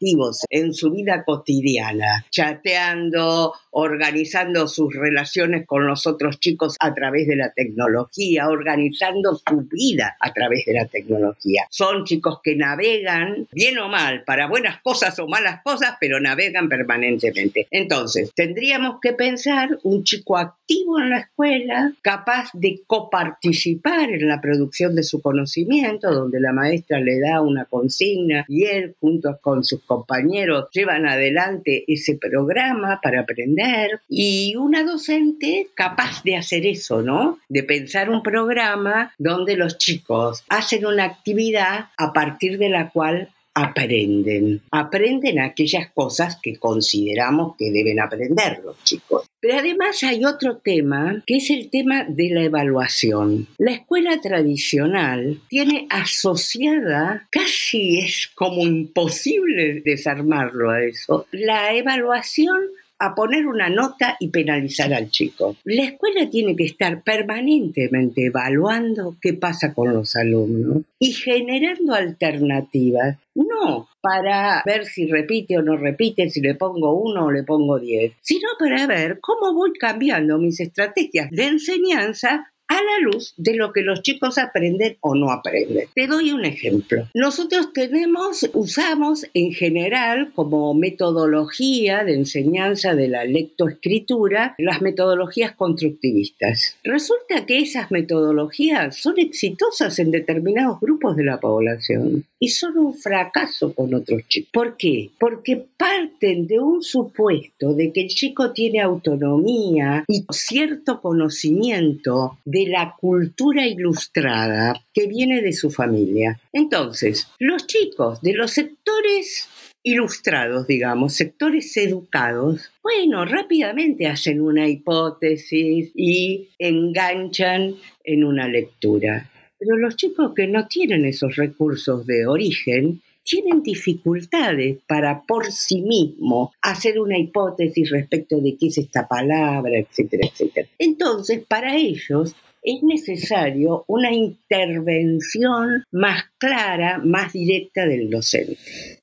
en 0.51 0.75
su 0.75 0.91
vida 0.91 1.25
cotidiana, 1.25 2.27
chateando, 2.31 3.53
organizando 3.71 4.67
sus 4.67 4.95
relaciones 4.95 5.67
con 5.67 5.87
los 5.87 6.07
otros 6.07 6.41
chicos 6.41 6.77
a 6.81 6.93
través 6.93 7.27
de 7.27 7.37
la 7.37 7.53
tecnología, 7.53 8.49
organizando 8.49 9.35
su 9.37 9.61
vida 9.71 10.17
a 10.21 10.33
través 10.33 10.65
de 10.67 10.75
la 10.75 10.87
tecnología. 10.87 11.67
Son 11.71 12.05
chicos 12.05 12.41
que 12.43 12.57
navegan, 12.57 13.47
bien 13.53 13.79
o 13.79 13.89
mal, 13.89 14.25
para 14.25 14.49
buenas 14.49 14.81
cosas 14.83 15.19
o 15.19 15.29
malas 15.29 15.61
cosas, 15.63 15.97
pero 16.01 16.21
navegan 16.21 16.69
permanentemente. 16.69 17.69
Entonces, 17.71 18.33
tendríamos 18.35 18.97
que 19.01 19.13
pensar 19.13 19.79
un 19.85 20.03
chico 20.03 20.37
activo 20.37 20.99
en 21.01 21.11
la 21.11 21.21
escuela, 21.21 21.93
capaz 22.03 22.51
de 22.55 22.83
coparticipar 22.87 24.11
en 24.11 24.29
la 24.29 24.41
producción 24.41 24.95
de 24.95 25.03
su 25.05 25.23
conocimiento, 25.23 26.13
donde 26.13 26.41
la 26.41 26.53
maestra 26.53 27.01
le 27.01 27.21
da 27.21 27.41
una 27.41 27.65
consigna 27.67 28.45
y 28.49 28.65
él, 28.65 28.97
junto 29.01 29.39
con 29.41 29.65
sus 29.65 29.83
compañeros, 29.93 30.69
llevan 30.73 31.07
adelante 31.07 31.85
ese 31.87 32.17
programa 32.17 33.01
para 33.03 33.21
aprender 33.21 34.01
y 34.09 34.55
una 34.57 34.85
docente 34.85 35.69
capaz 35.75 36.23
de 36.23 36.37
hacer 36.37 36.65
eso, 36.67 37.03
¿no? 37.03 37.39
De 37.49 37.63
pensar 37.63 38.09
un 38.09 38.23
programa 38.23 39.13
donde 39.19 39.57
los 39.57 39.77
chicos 39.79 40.45
hacen 40.49 40.87
una 40.87 41.05
actividad 41.05 41.91
a 41.97 42.13
partir 42.13 42.59
de 42.59 42.69
la 42.69 42.91
cual 42.91 43.29
aprenden. 43.55 44.63
Aprenden 44.71 45.41
aquellas 45.41 45.91
cosas 45.93 46.39
que 46.43 46.57
consideramos 46.57 47.57
que 47.57 47.71
deben 47.71 48.01
aprender 48.01 48.61
los 48.65 48.83
chicos. 48.85 49.27
Pero 49.41 49.59
además 49.59 50.03
hay 50.05 50.25
otro 50.25 50.59
tema, 50.59 51.23
que 51.27 51.39
es 51.39 51.51
el 51.51 51.69
tema 51.69 52.05
de 52.05 52.31
la 52.31 52.45
evaluación. 52.45 53.49
La 53.59 53.73
escuela 53.73 54.21
tradicional 54.21 55.41
tiene 55.49 55.87
asociada, 55.91 57.27
casi 57.31 57.99
es 57.99 58.31
como 58.35 58.63
imposible 58.63 59.83
desarmarlo 59.85 60.71
a 60.71 60.85
eso, 60.85 61.27
la 61.33 61.75
evaluación 61.75 62.57
a 63.03 63.17
poner 63.17 63.49
una 63.49 63.69
nota 63.69 64.17
y 64.21 64.29
penalizar 64.29 64.95
al 64.95 65.11
chico. 65.11 65.57
La 65.65 65.83
escuela 65.83 66.31
tiene 66.31 66.55
que 66.55 66.65
estar 66.65 67.03
permanentemente 67.03 68.27
evaluando 68.27 69.17
qué 69.21 69.35
pasa 69.35 69.75
con 69.75 69.93
los 69.93 70.15
alumnos 70.15 70.85
y 71.01 71.13
generando 71.13 71.95
alternativas, 71.95 73.19
no 73.35 73.89
para 74.01 74.63
ver 74.65 74.85
si 74.85 75.07
repite 75.07 75.59
o 75.59 75.63
no 75.63 75.77
repite, 75.77 76.29
si 76.31 76.41
le 76.41 76.55
pongo 76.55 76.93
uno 76.95 77.27
o 77.27 77.31
le 77.33 77.43
pongo 77.43 77.81
diez, 77.81 78.13
sino 78.21 78.49
para 78.57 78.87
ver 78.87 79.19
cómo 79.21 79.53
voy 79.53 79.73
cambiando 79.73 80.39
mis 80.39 80.61
estrategias 80.61 81.29
de 81.31 81.45
enseñanza 81.47 82.52
a 82.73 82.83
la 82.83 82.99
luz 83.05 83.35
de 83.37 83.55
lo 83.55 83.73
que 83.73 83.83
los 83.83 84.03
chicos 84.03 84.39
aprenden 84.39 84.97
o 85.01 85.15
no 85.15 85.31
aprenden. 85.31 85.89
Te 85.95 86.07
doy 86.07 86.33
un 86.33 86.45
ejemplo. 86.45 87.07
Nosotros 87.15 87.73
tenemos, 87.73 88.49
usamos 88.55 89.27
en 89.35 89.53
general 89.53 90.33
como 90.35 90.73
metodología 90.73 92.05
de 92.05 92.15
enseñanza 92.15 92.95
de 92.95 93.09
la 93.09 93.25
lectoescritura 93.25 94.55
las 94.59 94.81
metodologías 94.81 95.55
constructivistas. 95.55 96.77
Resulta 96.83 97.45
que 97.47 97.59
esas 97.59 97.91
metodologías 97.91 98.97
son 98.97 99.19
exitosas 99.19 99.99
en 99.99 100.11
determinados 100.11 100.81
grupos 100.81 101.17
de 101.17 101.25
la 101.25 101.41
población 101.41 102.25
y 102.39 102.49
son 102.49 102.79
un 102.79 102.95
fracaso 102.95 103.75
con 103.75 103.95
otros 103.95 104.23
chicos. 104.29 104.51
¿Por 104.53 104.77
qué? 104.77 105.11
Porque 105.19 105.65
parten 105.77 106.47
de 106.47 106.59
un 106.59 106.83
supuesto 106.83 107.75
de 107.75 107.93
que 107.93 108.03
el 108.03 108.09
chico 108.09 108.53
tiene 108.53 108.81
autonomía 108.81 110.05
y 110.09 110.25
cierto 110.31 111.01
conocimiento 111.01 112.39
de 112.45 112.62
la 112.67 112.95
cultura 112.99 113.67
ilustrada 113.67 114.75
que 114.93 115.07
viene 115.07 115.43
de 115.43 115.53
su 115.53 115.71
familia. 115.71 116.41
Entonces, 116.53 117.29
los 117.39 117.67
chicos 117.67 118.21
de 118.23 118.35
los 118.35 118.51
sectores 118.51 119.49
ilustrados, 119.83 120.67
digamos, 120.67 121.15
sectores 121.15 121.77
educados, 121.77 122.71
bueno, 122.83 123.25
rápidamente 123.25 124.07
hacen 124.07 124.41
una 124.41 124.69
hipótesis 124.69 125.91
y 125.95 126.49
enganchan 126.59 127.75
en 128.05 128.25
una 128.25 128.49
lectura. 128.49 129.29
Pero 129.59 129.77
los 129.77 129.97
chicos 129.97 130.33
que 130.35 130.47
no 130.47 130.67
tienen 130.67 131.05
esos 131.05 131.37
recursos 131.37 132.07
de 132.07 132.27
origen 132.27 133.01
tienen 133.25 133.63
dificultades 133.63 134.79
para 134.87 135.23
por 135.23 135.47
sí 135.53 135.81
mismos 135.83 136.51
hacer 136.61 136.99
una 137.01 137.19
hipótesis 137.19 137.91
respecto 137.91 138.41
de 138.41 138.57
qué 138.57 138.67
es 138.67 138.79
esta 138.79 139.07
palabra, 139.07 139.79
etcétera, 139.79 140.29
etcétera. 140.29 140.69
Entonces, 140.79 141.45
para 141.47 141.77
ellos 141.77 142.35
es 142.63 142.83
necesario 142.83 143.85
una 143.89 144.13
intervención 144.13 145.85
más 145.91 146.25
clara, 146.39 146.99
más 146.99 147.33
directa 147.33 147.87
del 147.87 148.09
docente. 148.09 148.57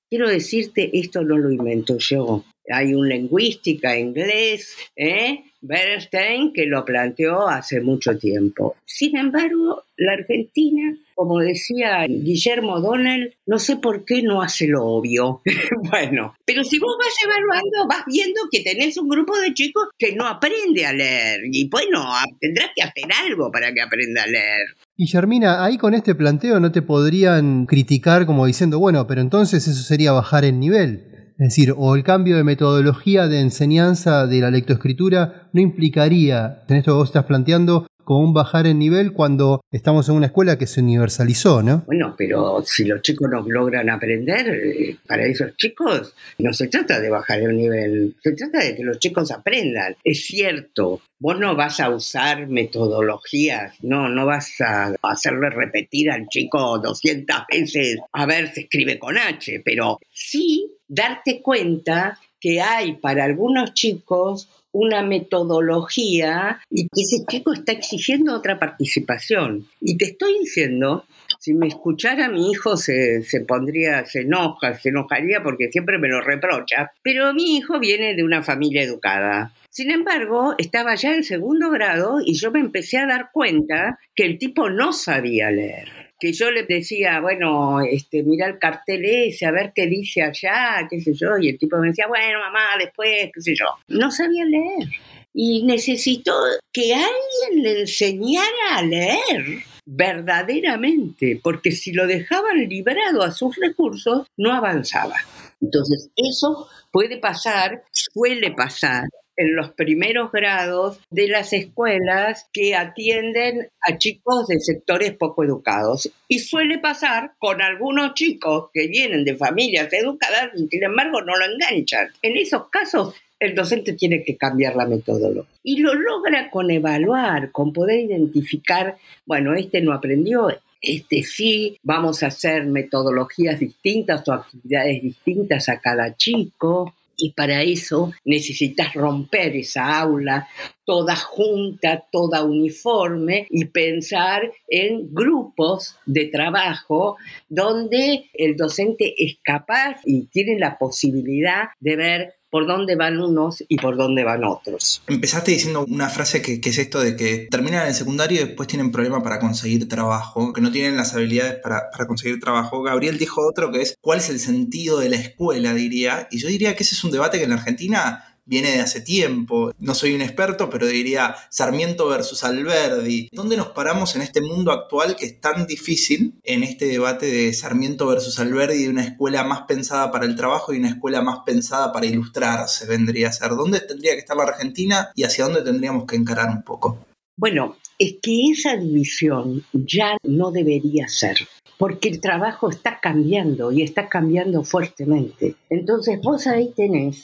Quiero 0.09 0.29
decirte, 0.29 0.89
esto 0.97 1.23
no 1.23 1.37
lo 1.37 1.51
invento 1.51 1.97
yo. 1.97 2.43
Hay 2.69 2.93
un 2.93 3.09
lingüística 3.09 3.97
inglés, 3.97 4.75
¿eh? 4.95 5.43
Bernstein, 5.61 6.53
que 6.53 6.65
lo 6.65 6.85
planteó 6.85 7.47
hace 7.47 7.81
mucho 7.81 8.17
tiempo. 8.17 8.75
Sin 8.85 9.17
embargo, 9.17 9.83
la 9.97 10.13
Argentina, 10.13 10.95
como 11.15 11.39
decía 11.39 12.05
Guillermo 12.07 12.79
Donel, 12.79 13.35
no 13.45 13.59
sé 13.59 13.75
por 13.75 14.05
qué 14.05 14.21
no 14.21 14.41
hace 14.41 14.67
lo 14.67 14.85
obvio. 14.85 15.41
bueno, 15.91 16.33
pero 16.45 16.63
si 16.63 16.79
vos 16.79 16.95
vas 16.97 17.13
evaluando, 17.25 17.87
vas 17.89 18.05
viendo 18.07 18.41
que 18.49 18.61
tenés 18.61 18.97
un 18.97 19.09
grupo 19.09 19.37
de 19.37 19.53
chicos 19.53 19.89
que 19.97 20.15
no 20.15 20.27
aprende 20.27 20.85
a 20.85 20.93
leer. 20.93 21.41
Y 21.51 21.67
bueno, 21.67 22.05
tendrás 22.39 22.69
que 22.73 22.83
hacer 22.83 23.05
algo 23.25 23.51
para 23.51 23.73
que 23.73 23.81
aprenda 23.81 24.23
a 24.23 24.27
leer. 24.27 24.61
Y 24.95 25.07
Germina, 25.07 25.63
ahí 25.63 25.77
con 25.77 25.93
este 25.93 26.15
planteo 26.15 26.59
no 26.59 26.71
te 26.71 26.81
podrían 26.81 27.65
criticar 27.65 28.25
como 28.25 28.45
diciendo, 28.45 28.79
bueno, 28.79 29.07
pero 29.07 29.21
entonces 29.21 29.67
eso 29.67 29.81
sería 29.83 30.11
bajar 30.11 30.45
el 30.45 30.59
nivel. 30.59 31.18
Es 31.39 31.55
decir, 31.55 31.73
o 31.77 31.95
el 31.95 32.03
cambio 32.03 32.35
de 32.35 32.43
metodología 32.43 33.29
de 33.29 33.39
enseñanza 33.39 34.27
de 34.27 34.41
la 34.41 34.51
lectoescritura 34.51 35.47
no 35.53 35.61
implicaría, 35.61 36.63
en 36.67 36.75
esto 36.75 36.91
que 36.91 36.97
vos 36.97 37.07
estás 37.07 37.23
planteando, 37.23 37.87
como 38.09 38.21
un 38.21 38.33
bajar 38.33 38.65
el 38.65 38.79
nivel 38.79 39.13
cuando 39.13 39.61
estamos 39.71 40.09
en 40.09 40.15
una 40.15 40.25
escuela 40.25 40.57
que 40.57 40.65
se 40.65 40.81
universalizó, 40.81 41.61
¿no? 41.61 41.83
Bueno, 41.85 42.15
pero 42.17 42.63
si 42.65 42.83
los 42.85 43.03
chicos 43.03 43.29
no 43.29 43.45
logran 43.47 43.87
aprender, 43.87 44.49
eh, 44.49 44.97
para 45.05 45.27
esos 45.27 45.55
chicos 45.57 46.15
no 46.39 46.51
se 46.51 46.69
trata 46.69 46.99
de 46.99 47.11
bajar 47.11 47.41
el 47.41 47.55
nivel, 47.55 48.15
se 48.23 48.31
trata 48.31 48.63
de 48.63 48.75
que 48.75 48.83
los 48.83 48.97
chicos 48.97 49.29
aprendan. 49.29 49.95
Es 50.03 50.25
cierto, 50.25 51.01
vos 51.19 51.39
no 51.39 51.55
vas 51.55 51.79
a 51.79 51.91
usar 51.91 52.47
metodologías, 52.47 53.75
no, 53.83 54.09
no 54.09 54.25
vas 54.25 54.59
a 54.59 54.95
hacerle 55.03 55.51
repetir 55.51 56.09
al 56.09 56.27
chico 56.29 56.79
200 56.79 57.35
veces 57.47 57.99
a 58.11 58.25
ver 58.25 58.51
si 58.51 58.61
escribe 58.61 58.97
con 58.97 59.19
H, 59.19 59.61
pero 59.63 59.99
sí 60.11 60.67
darte 60.87 61.43
cuenta 61.43 62.17
que 62.39 62.59
hay 62.59 62.93
para 62.93 63.25
algunos 63.25 63.73
chicos 63.73 64.49
una 64.71 65.03
metodología 65.03 66.61
y 66.69 66.83
que 66.83 67.01
ese 67.01 67.25
chico 67.27 67.53
está 67.53 67.71
exigiendo 67.71 68.35
otra 68.35 68.59
participación. 68.59 69.67
Y 69.81 69.97
te 69.97 70.05
estoy 70.05 70.39
diciendo, 70.39 71.05
si 71.39 71.53
me 71.53 71.67
escuchara 71.67 72.29
mi 72.29 72.51
hijo 72.51 72.77
se, 72.77 73.23
se, 73.23 73.41
pondría, 73.41 74.05
se 74.05 74.21
enoja, 74.21 74.75
se 74.75 74.89
enojaría 74.89 75.41
porque 75.43 75.69
siempre 75.69 75.97
me 75.97 76.07
lo 76.07 76.21
reprocha, 76.21 76.91
pero 77.01 77.33
mi 77.33 77.57
hijo 77.57 77.79
viene 77.79 78.15
de 78.15 78.23
una 78.23 78.43
familia 78.43 78.83
educada. 78.83 79.53
Sin 79.69 79.91
embargo, 79.91 80.55
estaba 80.57 80.95
ya 80.95 81.13
en 81.13 81.23
segundo 81.23 81.69
grado 81.69 82.19
y 82.25 82.33
yo 82.33 82.51
me 82.51 82.59
empecé 82.59 82.97
a 82.97 83.07
dar 83.07 83.29
cuenta 83.31 83.99
que 84.15 84.25
el 84.25 84.37
tipo 84.37 84.69
no 84.69 84.93
sabía 84.93 85.51
leer 85.51 86.08
que 86.19 86.33
yo 86.33 86.51
le 86.51 86.63
decía, 86.63 87.21
bueno, 87.21 87.79
este, 87.81 88.23
mira 88.23 88.47
el 88.47 88.59
cartel 88.59 89.05
ese, 89.05 89.45
a 89.45 89.51
ver 89.51 89.71
qué 89.73 89.87
dice 89.87 90.21
allá, 90.21 90.85
qué 90.89 90.99
sé 90.99 91.13
yo, 91.13 91.37
y 91.39 91.49
el 91.49 91.57
tipo 91.57 91.77
me 91.77 91.87
decía, 91.87 92.07
bueno, 92.07 92.39
mamá, 92.39 92.77
después, 92.77 93.31
qué 93.33 93.41
sé 93.41 93.55
yo. 93.55 93.65
No 93.87 94.11
sabía 94.11 94.43
leer. 94.45 94.89
Y 95.33 95.63
necesitó 95.63 96.33
que 96.73 96.93
alguien 96.93 97.63
le 97.63 97.81
enseñara 97.81 98.75
a 98.75 98.81
leer 98.83 99.63
verdaderamente, 99.85 101.39
porque 101.41 101.71
si 101.71 101.93
lo 101.93 102.05
dejaban 102.05 102.67
librado 102.67 103.23
a 103.23 103.31
sus 103.31 103.55
recursos, 103.55 104.27
no 104.37 104.53
avanzaba. 104.53 105.15
Entonces, 105.61 106.09
eso 106.15 106.67
puede 106.91 107.17
pasar, 107.17 107.83
suele 107.91 108.51
pasar 108.51 109.07
en 109.39 109.55
los 109.55 109.71
primeros 109.71 110.33
grados 110.33 110.99
de 111.09 111.29
las 111.29 111.53
escuelas 111.53 112.49
que 112.51 112.75
atienden 112.75 113.69
a 113.81 113.97
chicos 113.97 114.47
de 114.47 114.59
sectores 114.59 115.13
poco 115.13 115.45
educados. 115.45 116.11
Y 116.27 116.39
suele 116.39 116.77
pasar 116.77 117.31
con 117.39 117.61
algunos 117.61 118.13
chicos 118.15 118.69
que 118.73 118.87
vienen 118.87 119.23
de 119.23 119.37
familias 119.37 119.91
educadas 119.93 120.51
y 120.57 120.67
sin 120.67 120.83
embargo 120.83 121.21
no 121.21 121.37
lo 121.37 121.45
enganchan. 121.45 122.09
En 122.21 122.35
esos 122.35 122.69
casos 122.69 123.15
el 123.39 123.55
docente 123.55 123.93
tiene 123.93 124.23
que 124.23 124.35
cambiar 124.35 124.75
la 124.75 124.85
metodología. 124.85 125.49
Y 125.63 125.77
lo 125.77 125.93
logra 125.93 126.49
con 126.49 126.69
evaluar, 126.69 127.53
con 127.53 127.71
poder 127.71 128.01
identificar, 128.01 128.97
bueno, 129.25 129.53
este 129.53 129.79
no 129.79 129.93
aprendió, 129.93 130.49
este 130.81 131.23
sí, 131.23 131.77
vamos 131.81 132.23
a 132.23 132.27
hacer 132.27 132.65
metodologías 132.65 133.61
distintas 133.61 134.27
o 134.27 134.33
actividades 134.33 135.01
distintas 135.01 135.69
a 135.69 135.79
cada 135.79 136.17
chico 136.17 136.93
y 137.19 137.33
para 137.33 137.61
eso 137.61 138.11
necesitas 138.25 138.93
romper 138.93 139.55
esa 139.55 139.99
aula 139.99 140.47
toda 140.85 141.15
junta, 141.15 142.03
toda 142.11 142.43
uniforme 142.43 143.45
y 143.51 143.65
pensar 143.65 144.51
en 144.67 145.13
grupos 145.13 145.95
de 146.07 146.25
trabajo 146.25 147.15
donde 147.47 148.25
el 148.33 148.55
docente 148.55 149.13
es 149.17 149.37
capaz 149.43 150.01
y 150.03 150.25
tiene 150.27 150.57
la 150.57 150.79
posibilidad 150.79 151.65
de 151.79 151.95
ver 151.95 152.38
por 152.49 152.67
dónde 152.67 152.95
van 152.95 153.19
unos 153.19 153.63
y 153.67 153.77
por 153.77 153.97
dónde 153.97 154.23
van 154.23 154.43
otros. 154.43 155.01
Empezaste 155.07 155.51
diciendo 155.51 155.85
una 155.87 156.09
frase 156.09 156.41
que, 156.41 156.59
es 156.63 156.77
esto 156.77 156.99
de 156.99 157.15
que 157.15 157.47
terminan 157.49 157.87
el 157.87 157.93
secundario 157.93 158.41
y 158.41 158.45
después 158.45 158.67
tienen 158.67 158.91
problemas 158.91 159.23
para 159.23 159.39
conseguir 159.39 159.87
trabajo, 159.87 160.53
que 160.53 160.61
no 160.61 160.71
tienen 160.71 160.97
las 160.97 161.13
habilidades 161.13 161.55
para, 161.61 161.89
para, 161.91 162.07
conseguir 162.07 162.39
trabajo. 162.39 162.81
Gabriel 162.81 163.17
dijo 163.17 163.45
otro 163.47 163.71
que 163.71 163.81
es 163.81 163.97
cuál 164.01 164.19
es 164.19 164.29
el 164.29 164.39
sentido 164.39 164.99
de 164.99 165.09
la 165.09 165.17
escuela, 165.17 165.73
diría. 165.73 166.27
Y 166.31 166.39
yo 166.39 166.47
diría 166.47 166.75
que 166.75 166.83
ese 166.83 166.95
es 166.95 167.03
un 167.03 167.11
debate 167.11 167.37
que 167.37 167.45
en 167.45 167.51
Argentina 167.51 168.28
viene 168.49 168.71
de 168.71 168.79
hace 168.79 168.99
tiempo. 168.99 169.71
No 169.79 169.93
soy 169.93 170.15
un 170.15 170.21
experto, 170.21 170.69
pero 170.69 170.87
diría 170.87 171.35
Sarmiento 171.49 172.07
versus 172.09 172.43
Alberdi. 172.43 173.29
¿Dónde 173.31 173.55
nos 173.55 173.69
paramos 173.69 174.15
en 174.15 174.23
este 174.23 174.41
mundo 174.41 174.71
actual 174.71 175.15
que 175.15 175.25
es 175.25 175.39
tan 175.39 175.67
difícil 175.67 176.33
en 176.43 176.63
este 176.63 176.85
debate 176.85 177.27
de 177.27 177.53
Sarmiento 177.53 178.07
versus 178.07 178.39
Alberdi, 178.39 178.83
de 178.83 178.89
una 178.89 179.03
escuela 179.03 179.43
más 179.43 179.61
pensada 179.61 180.11
para 180.11 180.25
el 180.25 180.35
trabajo 180.35 180.73
y 180.73 180.79
una 180.79 180.89
escuela 180.89 181.21
más 181.21 181.39
pensada 181.45 181.93
para 181.93 182.07
ilustrarse, 182.07 182.87
vendría 182.87 183.29
a 183.29 183.33
ser? 183.33 183.51
¿Dónde 183.51 183.81
tendría 183.81 184.13
que 184.13 184.19
estar 184.19 184.35
la 184.35 184.43
Argentina 184.43 185.11
y 185.15 185.23
hacia 185.23 185.45
dónde 185.45 185.61
tendríamos 185.61 186.05
que 186.05 186.15
encarar 186.15 186.49
un 186.49 186.63
poco? 186.63 187.05
Bueno, 187.37 187.77
es 187.99 188.15
que 188.21 188.49
esa 188.51 188.75
división 188.75 189.63
ya 189.73 190.17
no 190.23 190.51
debería 190.51 191.07
ser. 191.07 191.37
porque 191.77 192.09
el 192.09 192.19
trabajo 192.19 192.69
está 192.69 192.99
cambiando 192.99 193.71
y 193.71 193.83
está 193.83 194.09
cambiando 194.09 194.65
fuertemente. 194.65 195.55
Entonces 195.69 196.19
vos 196.21 196.45
ahí 196.45 196.73
tenés 196.75 197.23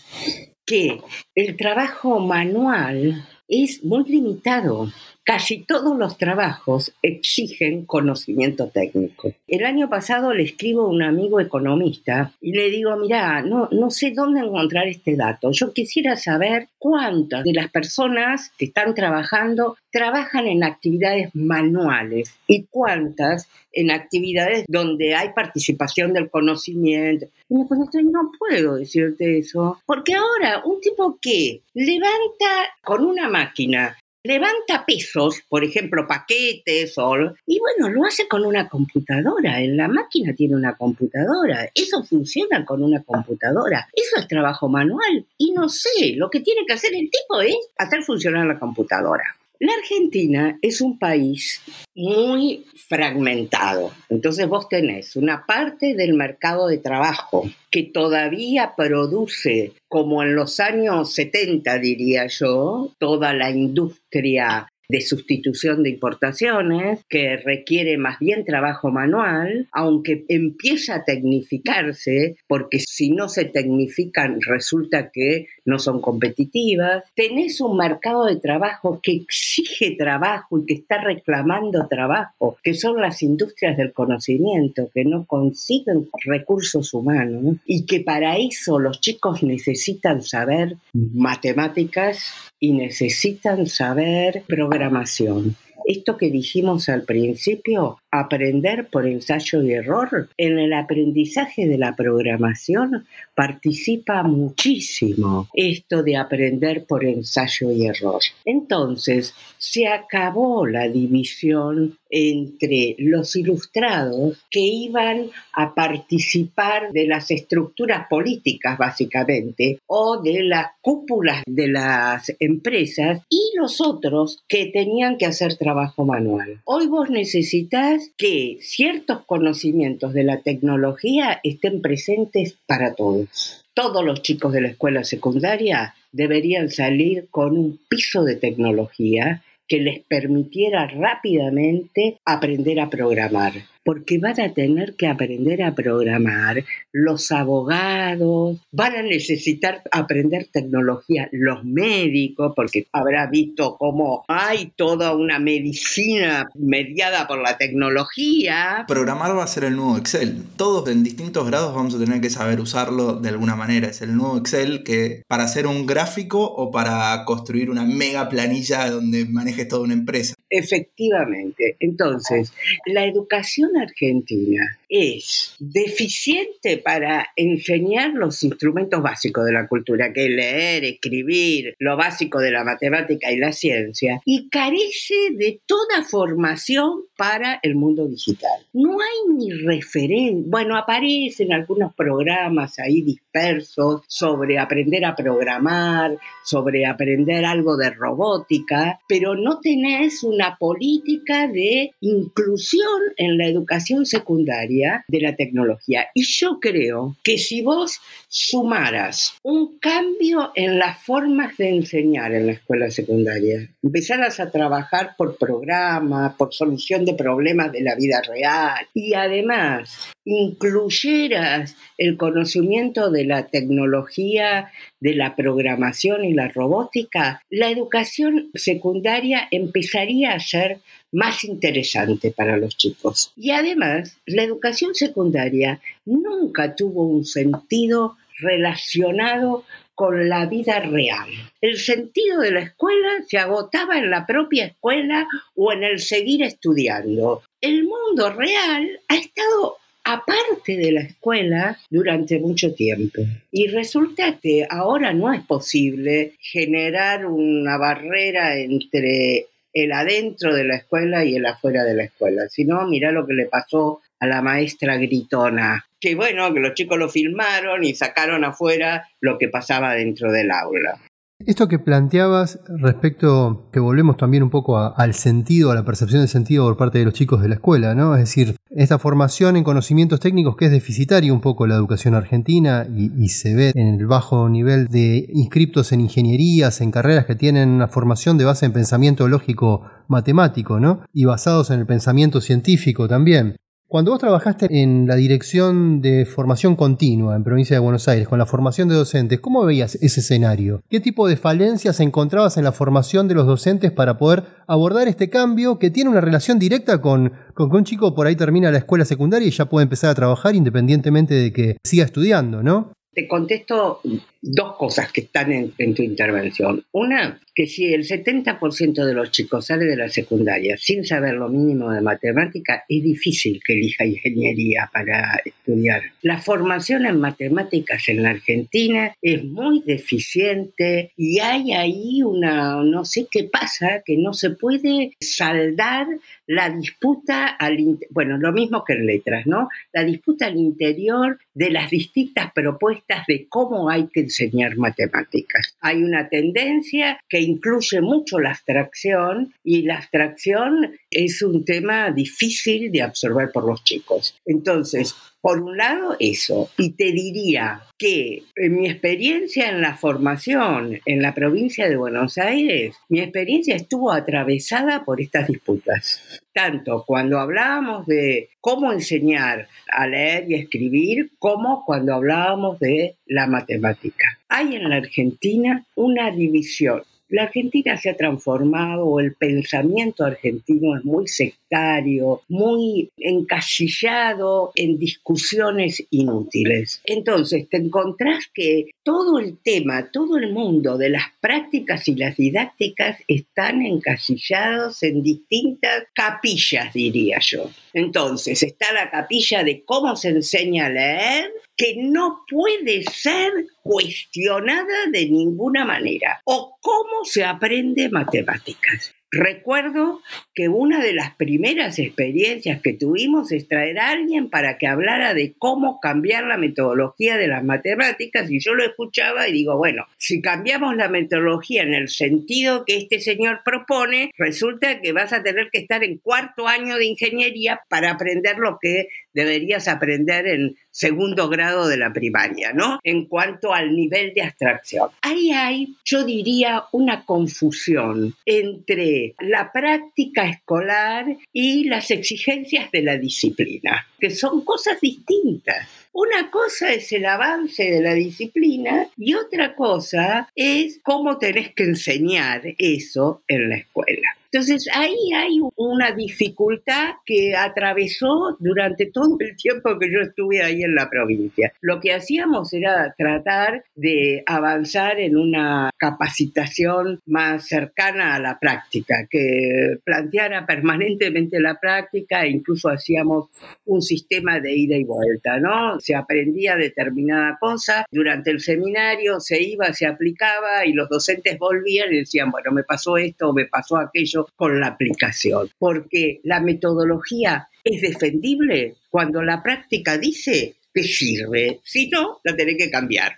que 0.66 1.02
el 1.36 1.56
trabajo 1.58 2.20
manual 2.20 3.28
es 3.48 3.84
muy 3.84 4.04
limitado. 4.06 4.92
Casi 5.26 5.64
todos 5.64 5.98
los 5.98 6.20
trabajos 6.20 6.94
exigen 7.02 7.88
conocimiento 7.88 8.68
técnico. 8.68 9.34
El 9.48 9.66
año 9.66 9.90
pasado 9.90 10.32
le 10.36 10.44
escribo 10.44 10.84
a 10.84 10.90
un 10.90 11.02
amigo 11.02 11.40
economista 11.40 12.32
y 12.40 12.52
le 12.52 12.70
digo, 12.70 12.96
mira, 12.96 13.42
no, 13.42 13.68
no 13.72 13.90
sé 13.90 14.12
dónde 14.12 14.42
encontrar 14.42 14.88
este 14.88 15.16
dato. 15.16 15.50
Yo 15.52 15.74
quisiera 15.74 16.16
saber 16.16 16.68
cuántas 16.78 17.44
de 17.44 17.54
las 17.54 17.72
personas 17.72 18.52
que 18.56 18.66
están 18.66 18.94
trabajando 18.94 19.76
trabajan 19.92 20.46
en 20.46 20.64
actividades 20.64 21.34
manuales 21.34 22.36
y 22.46 22.66
cuántas 22.70 23.50
en 23.72 23.90
actividades 23.90 24.66
donde 24.68 25.16
hay 25.16 25.30
participación 25.34 26.14
del 26.14 26.30
conocimiento. 26.30 27.26
Y 27.50 27.56
me 27.56 27.66
pone, 27.66 27.86
no 28.04 28.32
puedo 28.38 28.76
decirte 28.76 29.40
eso, 29.40 29.80
porque 29.88 30.14
ahora 30.14 30.62
un 30.66 30.80
tipo 30.80 31.18
que 31.20 31.62
levanta 31.74 32.70
con 32.84 33.04
una 33.04 33.28
máquina 33.28 33.98
levanta 34.26 34.86
pesos, 34.86 35.42
por 35.48 35.64
ejemplo, 35.64 36.08
paquetes, 36.08 36.98
o, 36.98 37.16
y 37.46 37.60
bueno, 37.60 37.94
lo 37.94 38.06
hace 38.06 38.28
con 38.28 38.46
una 38.46 38.68
computadora. 38.68 39.62
En 39.62 39.78
la 39.78 39.88
máquina 39.88 40.34
tiene 40.34 40.56
una 40.56 40.76
computadora. 40.76 41.70
Eso 41.74 42.04
funciona 42.04 42.66
con 42.66 42.84
una 42.84 43.04
computadora. 43.04 43.88
Eso 43.94 44.20
es 44.20 44.28
trabajo 44.28 44.68
manual. 44.68 45.26
Y 45.38 45.52
no 45.52 45.70
sé, 45.70 46.14
lo 46.16 46.30
que 46.30 46.42
tiene 46.42 46.66
que 46.66 46.74
hacer 46.74 46.94
el 46.94 47.10
tipo 47.10 47.42
es 47.42 47.56
hacer 47.78 48.04
funcionar 48.04 48.46
la 48.48 48.60
computadora. 48.60 49.38
La 49.60 49.74
Argentina 49.74 50.58
es 50.62 50.82
un 50.82 51.00
país 51.00 51.62
muy 51.96 52.66
fragmentado. 52.88 53.92
Entonces 54.10 54.48
vos 54.48 54.68
tenés 54.68 55.16
una 55.16 55.46
parte 55.46 55.96
del 55.96 56.14
mercado 56.14 56.68
de 56.68 56.78
trabajo 56.78 57.50
que 57.72 57.84
todavía 57.84 58.74
produce, 58.76 59.72
como 59.88 60.24
en 60.24 60.36
los 60.36 60.60
años 60.60 61.14
70 61.14 61.80
diría 61.80 62.28
yo, 62.28 62.92
toda 63.00 63.34
la 63.34 63.50
industria 63.50 64.68
de 64.90 65.02
sustitución 65.02 65.84
de 65.84 65.90
importaciones, 65.90 67.02
que 67.10 67.38
requiere 67.38 67.98
más 67.98 68.20
bien 68.20 68.46
trabajo 68.46 68.92
manual, 68.92 69.68
aunque 69.72 70.26
empieza 70.28 70.96
a 70.96 71.04
tecnificarse, 71.04 72.36
porque 72.48 72.80
si 72.80 73.12
no 73.12 73.30
se 73.30 73.46
tecnifican 73.46 74.40
resulta 74.42 75.10
que 75.12 75.48
no 75.66 75.80
son 75.80 76.00
competitivas. 76.00 77.04
Tenés 77.16 77.60
un 77.60 77.78
mercado 77.78 78.26
de 78.26 78.38
trabajo 78.38 79.00
que 79.02 79.14
exige 79.14 79.96
trabajo 79.98 80.60
y 80.60 80.66
que 80.66 80.74
está 80.76 81.02
reclamando 81.02 81.88
trabajo, 81.88 82.58
que 82.64 82.74
son 82.74 83.02
las 83.02 83.22
industrias 83.24 83.76
del 83.78 83.92
conocimiento, 83.92 84.90
que 84.94 85.04
no 85.04 85.26
consiguen 85.26 86.08
recursos 86.24 86.94
humanos 86.94 87.58
y 87.66 87.86
que 87.86 88.00
para 88.02 88.38
eso 88.38 88.80
los 88.80 89.02
chicos 89.02 89.44
necesitan 89.44 90.22
saber 90.22 90.78
matemáticas 90.94 92.34
y 92.60 92.74
necesitan 92.74 93.68
saber 93.68 94.44
programación. 94.48 95.56
Esto 95.86 96.18
que 96.18 96.32
dijimos 96.32 96.90
al 96.90 97.04
principio, 97.04 98.00
aprender 98.20 98.88
por 98.88 99.08
ensayo 99.08 99.62
y 99.64 99.74
error, 99.74 100.30
en 100.38 100.60
el 100.60 100.74
aprendizaje 100.74 101.68
de 101.68 101.78
la 101.78 101.96
programación 101.96 103.06
participa 103.36 104.24
muchísimo 104.24 105.50
esto 105.54 106.04
de 106.04 106.18
aprender 106.18 106.86
por 106.86 107.06
ensayo 107.06 107.72
y 107.72 107.86
error. 107.86 108.22
Entonces, 108.46 109.34
se 109.58 109.88
acabó 109.88 110.66
la 110.66 110.88
división 110.88 111.98
entre 112.10 112.96
los 113.00 113.36
ilustrados 113.36 114.38
que 114.50 114.62
iban 114.62 115.32
a 115.54 115.74
participar 115.74 116.92
de 116.92 117.08
las 117.08 117.30
estructuras 117.32 118.08
políticas 118.10 118.78
básicamente 118.78 119.80
o 119.88 120.22
de 120.22 120.44
las 120.44 120.68
cúpulas 120.82 121.44
de 121.46 121.68
las 121.68 122.32
empresas 122.40 123.22
y 123.30 123.52
los 123.58 123.82
otros 123.82 124.44
que 124.48 124.68
tenían 124.68 125.18
que 125.18 125.26
hacer 125.26 125.58
trabajo 125.58 126.06
manual. 126.06 126.62
Hoy 126.66 126.88
vos 126.88 127.10
necesitas 127.10 128.05
que 128.18 128.58
ciertos 128.62 129.26
conocimientos 129.26 130.14
de 130.14 130.24
la 130.24 130.42
tecnología 130.42 131.40
estén 131.44 131.82
presentes 131.82 132.58
para 132.66 132.94
todos. 132.94 133.66
Todos 133.74 134.04
los 134.04 134.22
chicos 134.22 134.54
de 134.54 134.62
la 134.62 134.70
escuela 134.70 135.04
secundaria 135.04 135.96
deberían 136.12 136.70
salir 136.70 137.28
con 137.30 137.58
un 137.58 137.80
piso 137.90 138.24
de 138.24 138.36
tecnología 138.36 139.44
que 139.68 139.80
les 139.80 140.00
permitiera 140.00 140.88
rápidamente 140.88 142.18
aprender 142.24 142.80
a 142.80 142.90
programar 142.90 143.54
porque 143.86 144.18
van 144.18 144.42
a 144.42 144.52
tener 144.52 144.96
que 144.96 145.08
aprender 145.08 145.62
a 145.62 145.76
programar, 145.76 146.66
los 146.92 147.32
abogados, 147.32 148.60
van 148.72 148.96
a 148.96 149.04
necesitar 149.04 149.84
aprender 149.92 150.48
tecnología, 150.52 151.30
los 151.32 151.64
médicos, 151.64 152.54
porque 152.56 152.88
habrá 152.92 153.28
visto 153.28 153.78
cómo 153.78 154.26
hay 154.28 154.72
toda 154.76 155.16
una 155.16 155.38
medicina 155.38 156.48
mediada 156.56 157.28
por 157.28 157.44
la 157.44 157.58
tecnología. 157.58 158.86
Programar 158.88 159.38
va 159.38 159.44
a 159.44 159.48
ser 159.48 159.66
el 159.66 159.76
nuevo 159.76 159.98
Excel. 159.98 160.44
Todos 160.58 160.90
en 160.90 161.04
distintos 161.04 161.46
grados 161.46 161.76
vamos 161.76 161.94
a 161.94 162.00
tener 162.00 162.20
que 162.22 162.32
saber 162.32 162.60
usarlo 162.60 163.14
de 163.14 163.30
alguna 163.30 163.56
manera. 163.56 163.90
Es 163.90 164.02
el 164.02 164.16
nuevo 164.16 164.38
Excel 164.38 164.84
que 164.84 165.22
para 165.28 165.44
hacer 165.44 165.68
un 165.68 165.86
gráfico 165.86 166.44
o 166.44 166.72
para 166.72 167.24
construir 167.26 167.70
una 167.70 167.84
mega 167.84 168.30
planilla 168.30 168.90
donde 168.90 169.26
manejes 169.26 169.68
toda 169.68 169.84
una 169.84 169.94
empresa. 169.94 170.34
Efectivamente. 170.50 171.76
Entonces, 171.80 172.52
la 172.88 173.06
educación 173.06 173.75
argentina 173.78 174.64
es 174.90 175.56
deficiente 175.60 176.78
para 176.78 177.28
enseñar 177.36 178.14
los 178.14 178.44
instrumentos 178.44 179.02
básicos 179.02 179.46
de 179.46 179.54
la 179.54 179.68
cultura, 179.68 180.14
que 180.14 180.26
es 180.26 180.32
leer, 180.32 180.86
escribir, 180.86 181.76
lo 181.80 181.98
básico 181.98 182.40
de 182.40 182.52
la 182.52 182.64
matemática 182.64 183.32
y 183.32 183.38
la 183.38 183.52
ciencia, 183.52 184.22
y 184.26 184.50
carece 184.50 185.16
de 185.36 185.62
toda 185.66 186.04
formación 186.04 187.04
para 187.18 187.60
el 187.64 187.76
mundo 187.76 188.08
digital. 188.08 188.66
No 188.74 188.98
hay 189.00 189.36
ni 189.36 189.52
referencia, 189.52 190.44
bueno, 190.48 190.78
aparecen 190.78 191.54
algunos 191.54 191.94
programas 191.96 192.78
ahí 192.80 193.02
dispersos 193.02 194.02
sobre 194.08 194.60
aprender 194.60 195.06
a 195.06 195.16
programar, 195.16 196.18
sobre 196.44 196.86
aprender 196.86 197.46
algo 197.46 197.78
de 197.78 197.92
robótica, 197.92 199.00
pero 199.08 199.36
no 199.36 199.60
tenés 199.60 200.24
una 200.24 200.58
política 200.58 201.48
de 201.48 201.92
inclusión 202.02 203.02
en 203.18 203.38
la 203.38 203.48
educación 203.48 204.06
secundaria 204.06 204.75
de 205.08 205.22
la 205.22 205.36
tecnología. 205.36 206.08
Y 206.14 206.24
yo 206.24 206.60
creo 206.60 207.16
que 207.24 207.38
si 207.38 207.62
vos 207.62 208.00
sumaras 208.28 209.36
un 209.44 209.78
cambio 209.80 210.52
en 210.56 210.80
las 210.80 211.02
formas 211.04 211.58
de 211.58 211.70
enseñar 211.70 212.34
en 212.34 212.48
la 212.48 212.54
escuela 212.54 212.90
secundaria, 212.92 213.70
empezaras 213.82 214.40
a 214.40 214.52
trabajar 214.52 215.16
por 215.18 215.38
programa, 215.38 216.36
por 216.38 216.54
solución 216.54 217.06
de 217.06 217.14
problemas 217.14 217.72
de 217.72 217.82
la 217.82 217.96
vida 217.96 218.22
real 218.28 218.88
y 218.94 219.14
además 219.14 220.14
incluyeras 220.26 221.76
el 221.98 222.18
conocimiento 222.18 223.12
de 223.12 223.26
la 223.26 223.48
tecnología, 223.48 224.72
de 225.00 225.16
la 225.16 225.36
programación 225.36 226.26
y 226.26 226.34
la 226.34 226.48
robótica, 226.48 227.42
la 227.50 227.70
educación 227.70 228.50
secundaria 228.56 229.48
empezaría 229.52 230.34
a 230.34 230.40
ser 230.40 230.80
más 231.16 231.46
interesante 231.46 232.32
para 232.32 232.58
los 232.58 232.76
chicos. 232.76 233.32
Y 233.38 233.52
además, 233.52 234.18
la 234.26 234.44
educación 234.44 234.94
secundaria 234.94 235.80
nunca 236.06 236.76
tuvo 236.76 237.04
un 237.08 237.26
sentido 237.26 238.18
relacionado 238.40 239.64
con 239.96 240.28
la 240.28 240.46
vida 240.46 240.80
real. 240.82 241.30
El 241.62 241.78
sentido 241.78 242.42
de 242.42 242.52
la 242.52 242.60
escuela 242.60 243.24
se 243.28 243.38
agotaba 243.38 243.98
en 243.98 244.10
la 244.10 244.26
propia 244.26 244.66
escuela 244.66 245.26
o 245.56 245.72
en 245.72 245.86
el 245.86 246.00
seguir 246.00 246.44
estudiando. 246.44 247.44
El 247.62 247.86
mundo 247.86 248.30
real 248.32 249.00
ha 249.08 249.16
estado 249.16 249.78
aparte 250.04 250.76
de 250.76 250.92
la 250.92 251.02
escuela 251.02 251.80
durante 251.90 252.40
mucho 252.40 252.74
tiempo. 252.74 253.22
Y 253.52 253.68
resulta 253.68 254.38
que 254.38 254.68
ahora 254.70 255.14
no 255.14 255.34
es 255.34 255.42
posible 255.46 256.34
generar 256.40 257.26
una 257.26 257.78
barrera 257.78 258.58
entre 258.60 259.48
el 259.76 259.92
adentro 259.92 260.56
de 260.56 260.64
la 260.64 260.78
escuela 260.78 261.26
y 261.26 261.36
el 261.36 261.46
afuera 261.46 261.84
de 261.84 261.94
la 261.94 262.06
escuela. 262.06 262.48
Si 262.50 262.64
no, 262.64 262.88
mira 262.88 263.12
lo 263.12 263.28
que 263.28 263.34
le 263.34 263.46
pasó 263.46 264.02
a 264.20 264.26
la 264.26 264.42
maestra 264.42 264.96
gritona. 264.96 265.86
Que 266.00 266.16
bueno, 266.16 266.54
que 266.54 266.62
los 266.62 266.74
chicos 266.74 266.98
lo 266.98 267.10
filmaron 267.10 267.84
y 267.84 267.94
sacaron 267.94 268.46
afuera 268.46 269.10
lo 269.20 269.38
que 269.38 269.50
pasaba 269.50 269.94
dentro 269.94 270.32
del 270.32 270.50
aula. 270.52 270.98
Esto 271.46 271.68
que 271.68 271.78
planteabas 271.78 272.60
respecto, 272.68 273.70
que 273.72 273.80
volvemos 273.80 274.18
también 274.18 274.42
un 274.42 274.50
poco 274.50 274.80
al 274.80 275.14
sentido, 275.14 275.70
a 275.70 275.76
la 275.76 275.86
percepción 275.86 276.22
del 276.22 276.28
sentido 276.28 276.66
por 276.66 276.76
parte 276.76 276.98
de 276.98 277.06
los 277.06 277.14
chicos 277.14 277.40
de 277.40 277.48
la 277.48 277.56
escuela, 277.56 277.94
¿no? 277.94 278.16
Es 278.16 278.22
decir, 278.22 278.56
esta 278.72 278.98
formación 278.98 279.56
en 279.56 279.64
conocimientos 279.64 280.20
técnicos 280.20 280.56
que 280.56 280.66
es 280.66 280.72
deficitaria 280.72 281.32
un 281.32 281.42
poco 281.42 281.68
la 281.68 281.76
educación 281.76 282.16
argentina 282.16 282.88
y, 282.90 283.12
y, 283.24 283.30
se 283.30 283.54
ve 283.54 283.72
en 283.76 284.00
el 284.00 284.08
bajo 284.08 284.50
nivel 284.50 284.88
de 284.88 285.30
inscriptos 285.34 285.92
en 285.92 286.02
ingenierías, 286.02 286.82
en 286.82 286.90
carreras 286.90 287.26
que 287.26 287.36
tienen 287.36 287.70
una 287.70 287.88
formación 287.88 288.40
de 288.40 288.46
base 288.46 288.66
en 288.66 288.74
pensamiento 288.74 289.28
lógico 289.28 289.84
matemático, 290.08 290.80
¿no? 290.80 291.02
Y 291.14 291.26
basados 291.26 291.70
en 291.70 291.80
el 291.80 291.86
pensamiento 291.86 292.42
científico 292.42 293.08
también. 293.08 293.56
Cuando 293.88 294.10
vos 294.12 294.20
trabajaste 294.20 294.82
en 294.82 295.06
la 295.06 295.16
dirección 295.16 296.02
de 296.02 296.26
formación 296.26 296.76
continua 296.76 297.36
en 297.36 297.44
provincia 297.44 297.76
de 297.76 297.80
Buenos 297.80 298.08
Aires, 298.08 298.28
con 298.28 298.40
la 298.40 298.48
formación 298.48 298.90
de 298.90 298.96
docentes, 298.96 299.40
¿cómo 299.40 299.64
veías 299.64 299.94
ese 299.96 300.22
escenario? 300.22 300.82
¿Qué 300.90 301.00
tipo 301.00 301.28
de 301.28 301.38
falencias 301.38 302.00
encontrabas 302.00 302.58
en 302.58 302.64
la 302.64 302.72
formación 302.72 303.28
de 303.28 303.36
los 303.36 303.46
docentes 303.46 303.92
para 303.92 304.18
poder 304.18 304.44
abordar 304.66 305.08
este 305.08 305.30
cambio 305.30 305.78
que 305.78 305.92
tiene 305.92 306.10
una 306.10 306.20
relación 306.20 306.58
directa 306.58 307.00
con, 307.00 307.34
con 307.54 307.70
que 307.70 307.78
un 307.78 307.84
chico 307.84 308.16
por 308.16 308.26
ahí 308.26 308.36
termina 308.36 308.72
la 308.72 308.80
escuela 308.80 309.06
secundaria 309.06 309.48
y 309.48 309.52
ya 309.52 309.66
puede 309.66 309.84
empezar 309.84 310.10
a 310.10 310.16
trabajar 310.16 310.56
independientemente 310.56 311.36
de 311.36 311.54
que 311.54 311.78
siga 311.84 312.06
estudiando, 312.06 312.64
¿no? 312.64 312.92
Te 313.14 313.28
contesto 313.28 314.02
dos 314.48 314.76
cosas 314.76 315.12
que 315.12 315.22
están 315.22 315.52
en, 315.52 315.94
tu 315.96 316.04
intervención. 316.04 316.84
Una, 316.92 317.40
que 317.54 317.66
si 317.66 317.94
el 317.94 318.08
70% 318.08 319.04
de 319.04 319.14
los 319.14 319.32
chicos 319.32 319.66
sale 319.66 319.86
de 319.86 319.96
la 319.96 320.08
secundaria 320.10 320.78
sin 320.78 321.04
saber 321.04 321.34
lo 321.34 321.50
mínimo 321.50 321.92
de 321.92 322.02
matemática, 322.02 322.84
es 322.88 323.04
difícil 323.04 323.60
que 323.66 323.74
elija 323.74 324.06
ingeniería 324.06 324.90
para 324.94 325.42
estudiar. 325.44 326.04
La 326.22 326.38
formación 326.38 327.06
en 327.06 327.20
matemáticas 327.20 328.08
en 328.08 328.22
la 328.22 328.32
Argentina 328.32 329.16
es 329.22 329.44
muy 329.44 329.82
deficiente 329.84 331.12
y 331.18 331.40
hay 331.40 331.74
ahí 331.74 332.22
una, 332.24 332.84
no 332.84 333.04
sé 333.04 333.28
qué 333.32 333.46
pasa, 333.46 334.04
que 334.06 334.18
no 334.18 334.34
se 334.34 334.52
puede 334.52 335.14
saldar 335.20 336.08
la 336.48 336.70
disputa 336.70 337.48
al, 337.48 337.78
bueno, 338.12 338.38
lo 338.38 338.52
mismo 338.52 338.84
que 338.84 338.94
en 338.94 339.08
letras, 339.08 339.48
¿no? 339.48 339.70
La 339.92 340.04
disputa 340.04 340.46
al 340.46 340.58
interior 340.58 341.40
de 341.54 341.72
las 341.72 341.90
distintas 341.90 342.52
propuestas 342.54 343.26
de 343.28 343.48
cómo 343.50 343.90
hay 343.90 344.08
que 344.08 344.22
enseñar 344.36 344.78
matemáticas. 344.78 345.76
Hay 345.82 346.04
una 346.04 346.28
tendencia 346.30 347.20
que 347.30 347.40
incluye 347.40 348.02
mucho 348.02 348.40
la 348.40 348.52
abstracción 348.52 349.54
y 349.64 349.84
la 349.84 349.98
abstracción 349.98 350.98
es 351.10 351.42
un 351.42 351.64
tema 351.64 352.12
difícil 352.12 352.92
de 352.92 353.02
absorber 353.02 353.52
por 353.52 353.66
los 353.66 353.84
chicos. 353.84 354.40
Entonces, 354.46 355.16
por 355.46 355.62
un 355.62 355.78
lado, 355.78 356.18
eso. 356.20 356.72
Y 356.76 356.94
te 356.94 357.12
diría 357.12 357.84
que 358.00 358.42
en 358.56 358.78
mi 358.78 358.90
experiencia 358.90 359.70
en 359.70 359.80
la 359.80 359.96
formación 359.96 361.00
en 361.06 361.22
la 361.22 361.36
provincia 361.36 361.88
de 361.88 361.98
Buenos 361.98 362.40
Aires, 362.40 362.96
mi 363.10 363.20
experiencia 363.20 363.76
estuvo 363.76 364.12
atravesada 364.12 365.06
por 365.06 365.22
estas 365.22 365.48
disputas. 365.48 366.42
Tanto 366.52 367.04
cuando 367.06 367.40
hablábamos 367.40 368.08
de 368.08 368.50
cómo 368.60 368.92
enseñar 368.92 369.68
a 369.92 370.08
leer 370.08 370.50
y 370.50 370.56
escribir, 370.56 371.34
como 371.38 371.86
cuando 371.86 372.16
hablábamos 372.16 372.80
de 372.80 373.18
la 373.28 373.46
matemática. 373.46 374.40
Hay 374.50 374.76
en 374.76 374.90
la 374.90 374.96
Argentina 374.96 375.86
una 375.94 376.32
división 376.32 377.04
la 377.30 377.44
Argentina 377.44 377.98
se 377.98 378.10
ha 378.10 378.18
transformado, 378.18 379.20
el 379.20 379.34
pensamiento 379.36 380.24
argentino 380.24 380.98
es 380.98 381.04
muy 381.04 381.28
sectario, 381.28 382.42
muy 382.48 383.10
encasillado 383.18 384.72
en 384.76 384.98
discusiones 384.98 386.06
inútiles. 386.10 387.02
Entonces 387.06 387.68
te 387.70 387.78
encontrás 387.78 388.46
que 388.54 388.92
todo 389.04 389.40
el 389.40 389.58
tema, 389.58 390.10
todo 390.12 390.38
el 390.38 390.52
mundo 390.52 390.98
de 390.98 391.10
las 391.10 391.26
prácticas 391.42 392.08
y 392.08 392.16
las 392.16 392.38
didácticas 392.38 393.18
están 393.28 393.82
encasillados 393.82 395.02
en 395.04 395.24
distintas 395.24 396.04
capillas, 396.14 396.94
diría 396.94 397.40
yo. 397.42 397.70
Entonces 397.94 398.62
está 398.62 398.94
la 398.94 399.10
capilla 399.10 399.64
de 399.64 399.84
cómo 399.84 400.16
se 400.16 400.30
enseña 400.30 400.88
a 400.88 400.90
leer, 400.90 401.52
que 401.78 401.96
no 401.98 402.44
puede 402.50 403.04
ser 403.04 403.52
cuestionada 403.82 405.08
de 405.12 405.30
ninguna 405.30 405.86
manera, 405.86 406.42
o 406.46 406.78
cómo 406.82 407.26
se 407.26 407.44
aprende 407.44 408.10
matemáticas. 408.10 409.14
Recuerdo 409.38 410.22
que 410.54 410.70
una 410.70 411.04
de 411.04 411.14
las 411.14 411.36
primeras 411.36 412.00
experiencias 412.00 412.82
que 412.82 412.94
tuvimos 412.94 413.52
es 413.52 413.68
traer 413.68 414.00
a 414.00 414.12
alguien 414.12 414.50
para 414.50 414.78
que 414.78 414.88
hablara 414.88 415.34
de 415.34 415.54
cómo 415.58 416.00
cambiar 416.00 416.46
la 416.46 416.56
metodología 416.56 417.36
de 417.36 417.50
las 417.50 417.62
matemáticas 417.62 418.50
y 418.50 418.62
yo 418.62 418.76
lo 418.76 418.86
escuchaba 418.86 419.50
y 419.50 419.52
digo, 419.52 419.76
bueno, 419.76 420.06
si 420.18 420.42
cambiamos 420.42 420.96
la 420.96 421.10
metodología 421.10 421.84
en 421.84 421.94
el 421.94 422.08
sentido 422.08 422.86
que 422.86 422.96
este 422.96 423.20
señor 423.20 423.60
propone, 423.66 424.32
resulta 424.38 425.02
que 425.02 425.12
vas 425.12 425.34
a 425.34 425.44
tener 425.44 425.70
que 425.70 425.80
estar 425.80 426.06
en 426.06 426.18
cuarto 426.20 426.70
año 426.70 426.96
de 426.96 427.06
ingeniería 427.06 427.82
para 427.90 428.12
aprender 428.12 428.58
lo 428.58 428.78
que 428.82 429.10
deberías 429.34 429.90
aprender 429.90 430.48
en 430.48 430.78
segundo 430.92 431.50
grado 431.50 431.90
de 431.90 431.98
la 431.98 432.14
primaria, 432.14 432.72
¿no? 432.72 433.00
En 433.04 433.26
cuanto 433.26 433.74
al 433.74 433.94
nivel 433.94 434.34
de 434.34 434.44
abstracción. 434.44 435.10
Ahí 435.22 435.52
hay, 435.52 435.98
yo 436.06 436.24
diría, 436.24 436.86
una 436.94 437.26
confusión 437.26 438.34
entre 438.46 439.25
la 439.40 439.72
práctica 439.72 440.48
escolar 440.48 441.26
y 441.52 441.86
las 441.86 442.12
exigencias 442.12 442.92
de 442.92 443.02
la 443.02 443.18
disciplina, 443.18 444.08
que 444.20 444.30
son 444.30 444.62
cosas 444.64 445.00
distintas. 445.02 445.88
Una 446.14 446.50
cosa 446.50 446.94
es 446.94 447.12
el 447.12 447.26
avance 447.26 447.84
de 447.84 448.02
la 448.02 448.14
disciplina 448.14 449.08
y 449.18 449.34
otra 449.34 449.76
cosa 449.76 450.50
es 450.56 451.00
cómo 451.04 451.38
tenés 451.38 451.74
que 451.74 451.84
enseñar 451.84 452.62
eso 452.78 453.44
en 453.48 453.70
la 453.70 453.78
escuela. 453.78 454.38
Entonces 454.56 454.88
ahí 454.94 455.34
hay 455.36 455.60
una 455.76 456.14
dificultad 456.14 457.16
que 457.26 457.58
atravesó 457.58 458.56
durante 458.58 459.08
todo 459.08 459.36
el 459.42 459.58
tiempo 459.58 460.00
que 460.00 460.10
yo 460.10 460.22
estuve 460.22 460.64
ahí 460.64 460.82
en 460.82 460.96
la 460.96 461.10
provincia. 461.10 461.74
Lo 461.82 462.00
que 462.00 462.14
hacíamos 462.14 462.72
era 462.72 463.14
tratar 463.18 463.84
de 463.96 464.44
avanzar 464.46 465.20
en 465.20 465.36
una 465.36 465.90
capacitación 465.98 467.20
más 467.26 467.68
cercana 467.68 468.36
a 468.36 468.40
la 468.40 468.58
práctica, 468.58 469.28
que 469.30 469.98
planteara 470.06 470.66
permanentemente 470.66 471.60
la 471.60 471.78
práctica 471.78 472.46
e 472.46 472.52
incluso 472.52 472.88
hacíamos 472.88 473.50
un 473.84 474.02
sistema 474.02 474.62
de 474.62 474.74
ida 474.74 474.96
y 474.96 475.04
vuelta, 475.04 475.60
¿no? 475.60 476.00
Se 476.00 476.16
aprendía 476.16 476.78
determinada 476.78 477.58
cosa 477.60 478.06
durante 478.10 478.52
el 478.52 478.62
seminario, 478.62 479.42
se 479.42 479.62
iba, 479.62 479.92
se 479.92 480.08
aplicaba 480.08 480.86
y 480.86 480.94
los 480.94 481.10
docentes 481.10 481.60
volvían 481.60 482.14
y 482.14 482.20
decían, 482.20 482.52
bueno, 482.52 482.72
me 482.72 482.84
pasó 482.84 483.18
esto, 483.18 483.52
me 483.52 483.66
pasó 483.66 483.98
aquello, 483.98 484.45
con 484.56 484.80
la 484.80 484.88
aplicación, 484.88 485.70
porque 485.78 486.40
la 486.44 486.60
metodología 486.60 487.70
es 487.84 488.02
defendible 488.02 488.96
cuando 489.10 489.42
la 489.42 489.62
práctica 489.62 490.18
dice 490.18 490.76
que 490.94 491.04
sirve, 491.04 491.80
si 491.84 492.10
no, 492.10 492.40
la 492.44 492.56
tenés 492.56 492.78
que 492.78 492.90
cambiar. 492.90 493.38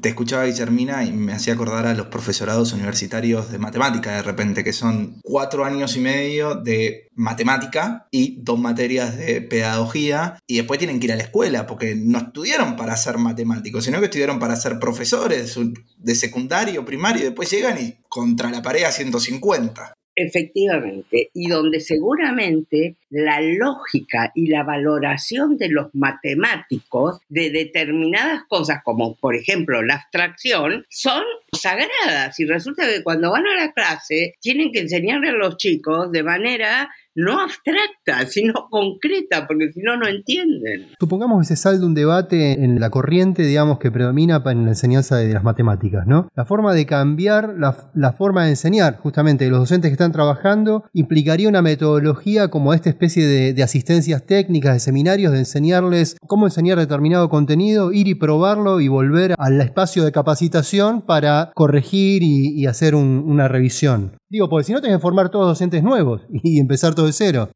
Te 0.00 0.10
escuchaba 0.10 0.44
Guillermina 0.44 1.04
y 1.04 1.10
me 1.10 1.32
hacía 1.32 1.54
acordar 1.54 1.86
a 1.86 1.94
los 1.94 2.06
profesorados 2.06 2.72
universitarios 2.72 3.50
de 3.50 3.58
matemática 3.58 4.14
de 4.14 4.22
repente, 4.22 4.62
que 4.62 4.72
son 4.72 5.18
cuatro 5.22 5.64
años 5.64 5.96
y 5.96 6.00
medio 6.00 6.54
de 6.54 7.08
matemática 7.14 8.06
y 8.10 8.40
dos 8.42 8.60
materias 8.60 9.16
de 9.16 9.40
pedagogía 9.40 10.38
y 10.46 10.58
después 10.58 10.78
tienen 10.78 11.00
que 11.00 11.06
ir 11.06 11.12
a 11.12 11.16
la 11.16 11.24
escuela 11.24 11.66
porque 11.66 11.96
no 11.96 12.18
estudiaron 12.18 12.76
para 12.76 12.96
ser 12.96 13.18
matemáticos, 13.18 13.84
sino 13.84 13.98
que 13.98 14.04
estudiaron 14.04 14.38
para 14.38 14.54
ser 14.54 14.78
profesores 14.78 15.58
de 15.96 16.14
secundario, 16.14 16.84
primario 16.84 17.22
y 17.22 17.26
después 17.26 17.50
llegan 17.50 17.82
y 17.82 17.96
contra 18.08 18.50
la 18.50 18.62
pared 18.62 18.84
a 18.84 18.92
150. 18.92 19.94
Efectivamente, 20.22 21.30
y 21.32 21.48
donde 21.48 21.80
seguramente 21.80 22.96
la 23.08 23.40
lógica 23.40 24.32
y 24.34 24.48
la 24.48 24.64
valoración 24.64 25.56
de 25.56 25.70
los 25.70 25.94
matemáticos 25.94 27.20
de 27.30 27.48
determinadas 27.48 28.42
cosas, 28.46 28.82
como 28.84 29.16
por 29.16 29.34
ejemplo 29.34 29.82
la 29.82 29.94
abstracción, 29.94 30.84
son 30.90 31.22
sagradas. 31.52 32.38
Y 32.38 32.44
resulta 32.44 32.86
que 32.86 33.02
cuando 33.02 33.30
van 33.30 33.46
a 33.46 33.64
la 33.64 33.72
clase 33.72 34.34
tienen 34.40 34.72
que 34.72 34.80
enseñarle 34.80 35.30
a 35.30 35.32
los 35.32 35.56
chicos 35.56 36.12
de 36.12 36.22
manera 36.22 36.90
no 37.14 37.40
abstracta, 37.40 38.26
sino 38.26 38.68
concreta, 38.70 39.46
porque 39.46 39.72
si 39.72 39.80
no, 39.80 39.96
no 39.96 40.06
entienden. 40.06 40.88
Supongamos 40.98 41.40
que 41.40 41.54
se 41.54 41.56
salde 41.56 41.84
un 41.84 41.94
debate 41.94 42.52
en 42.64 42.80
la 42.80 42.90
corriente, 42.90 43.42
digamos, 43.42 43.78
que 43.78 43.90
predomina 43.90 44.42
en 44.46 44.64
la 44.64 44.70
enseñanza 44.70 45.16
de 45.16 45.32
las 45.32 45.42
matemáticas, 45.42 46.06
¿no? 46.06 46.28
La 46.34 46.44
forma 46.44 46.72
de 46.74 46.86
cambiar 46.86 47.54
la, 47.56 48.12
forma 48.12 48.44
de 48.44 48.50
enseñar, 48.50 48.98
justamente, 48.98 49.44
de 49.44 49.50
los 49.50 49.60
docentes 49.60 49.90
que 49.90 49.94
están 49.94 50.12
trabajando, 50.12 50.84
implicaría 50.92 51.48
una 51.48 51.62
metodología 51.62 52.48
como 52.48 52.74
esta 52.74 52.90
especie 52.90 53.26
de, 53.26 53.60
asistencias 53.62 54.24
técnicas, 54.24 54.72
de 54.72 54.80
seminarios, 54.80 55.32
de 55.32 55.40
enseñarles 55.40 56.16
cómo 56.26 56.46
enseñar 56.46 56.78
determinado 56.78 57.28
contenido, 57.28 57.92
ir 57.92 58.08
y 58.08 58.14
probarlo 58.14 58.80
y 58.80 58.88
volver 58.88 59.34
al 59.38 59.60
espacio 59.60 60.04
de 60.04 60.12
capacitación 60.12 61.02
para 61.02 61.52
corregir 61.54 62.22
y, 62.22 62.66
hacer 62.70 62.94
una 62.94 63.48
revisión. 63.48 64.19
Digo, 64.30 64.48
porque 64.48 64.64
si 64.64 64.72
no 64.72 64.80
tenés 64.80 64.98
que 64.98 65.02
formar 65.02 65.28
todos 65.28 65.46
docentes 65.48 65.82
nuevos 65.82 66.22
y 66.42 66.60
empezar 66.60 66.94
todo 66.94 67.06
de 67.06 67.12
cero. 67.12 67.50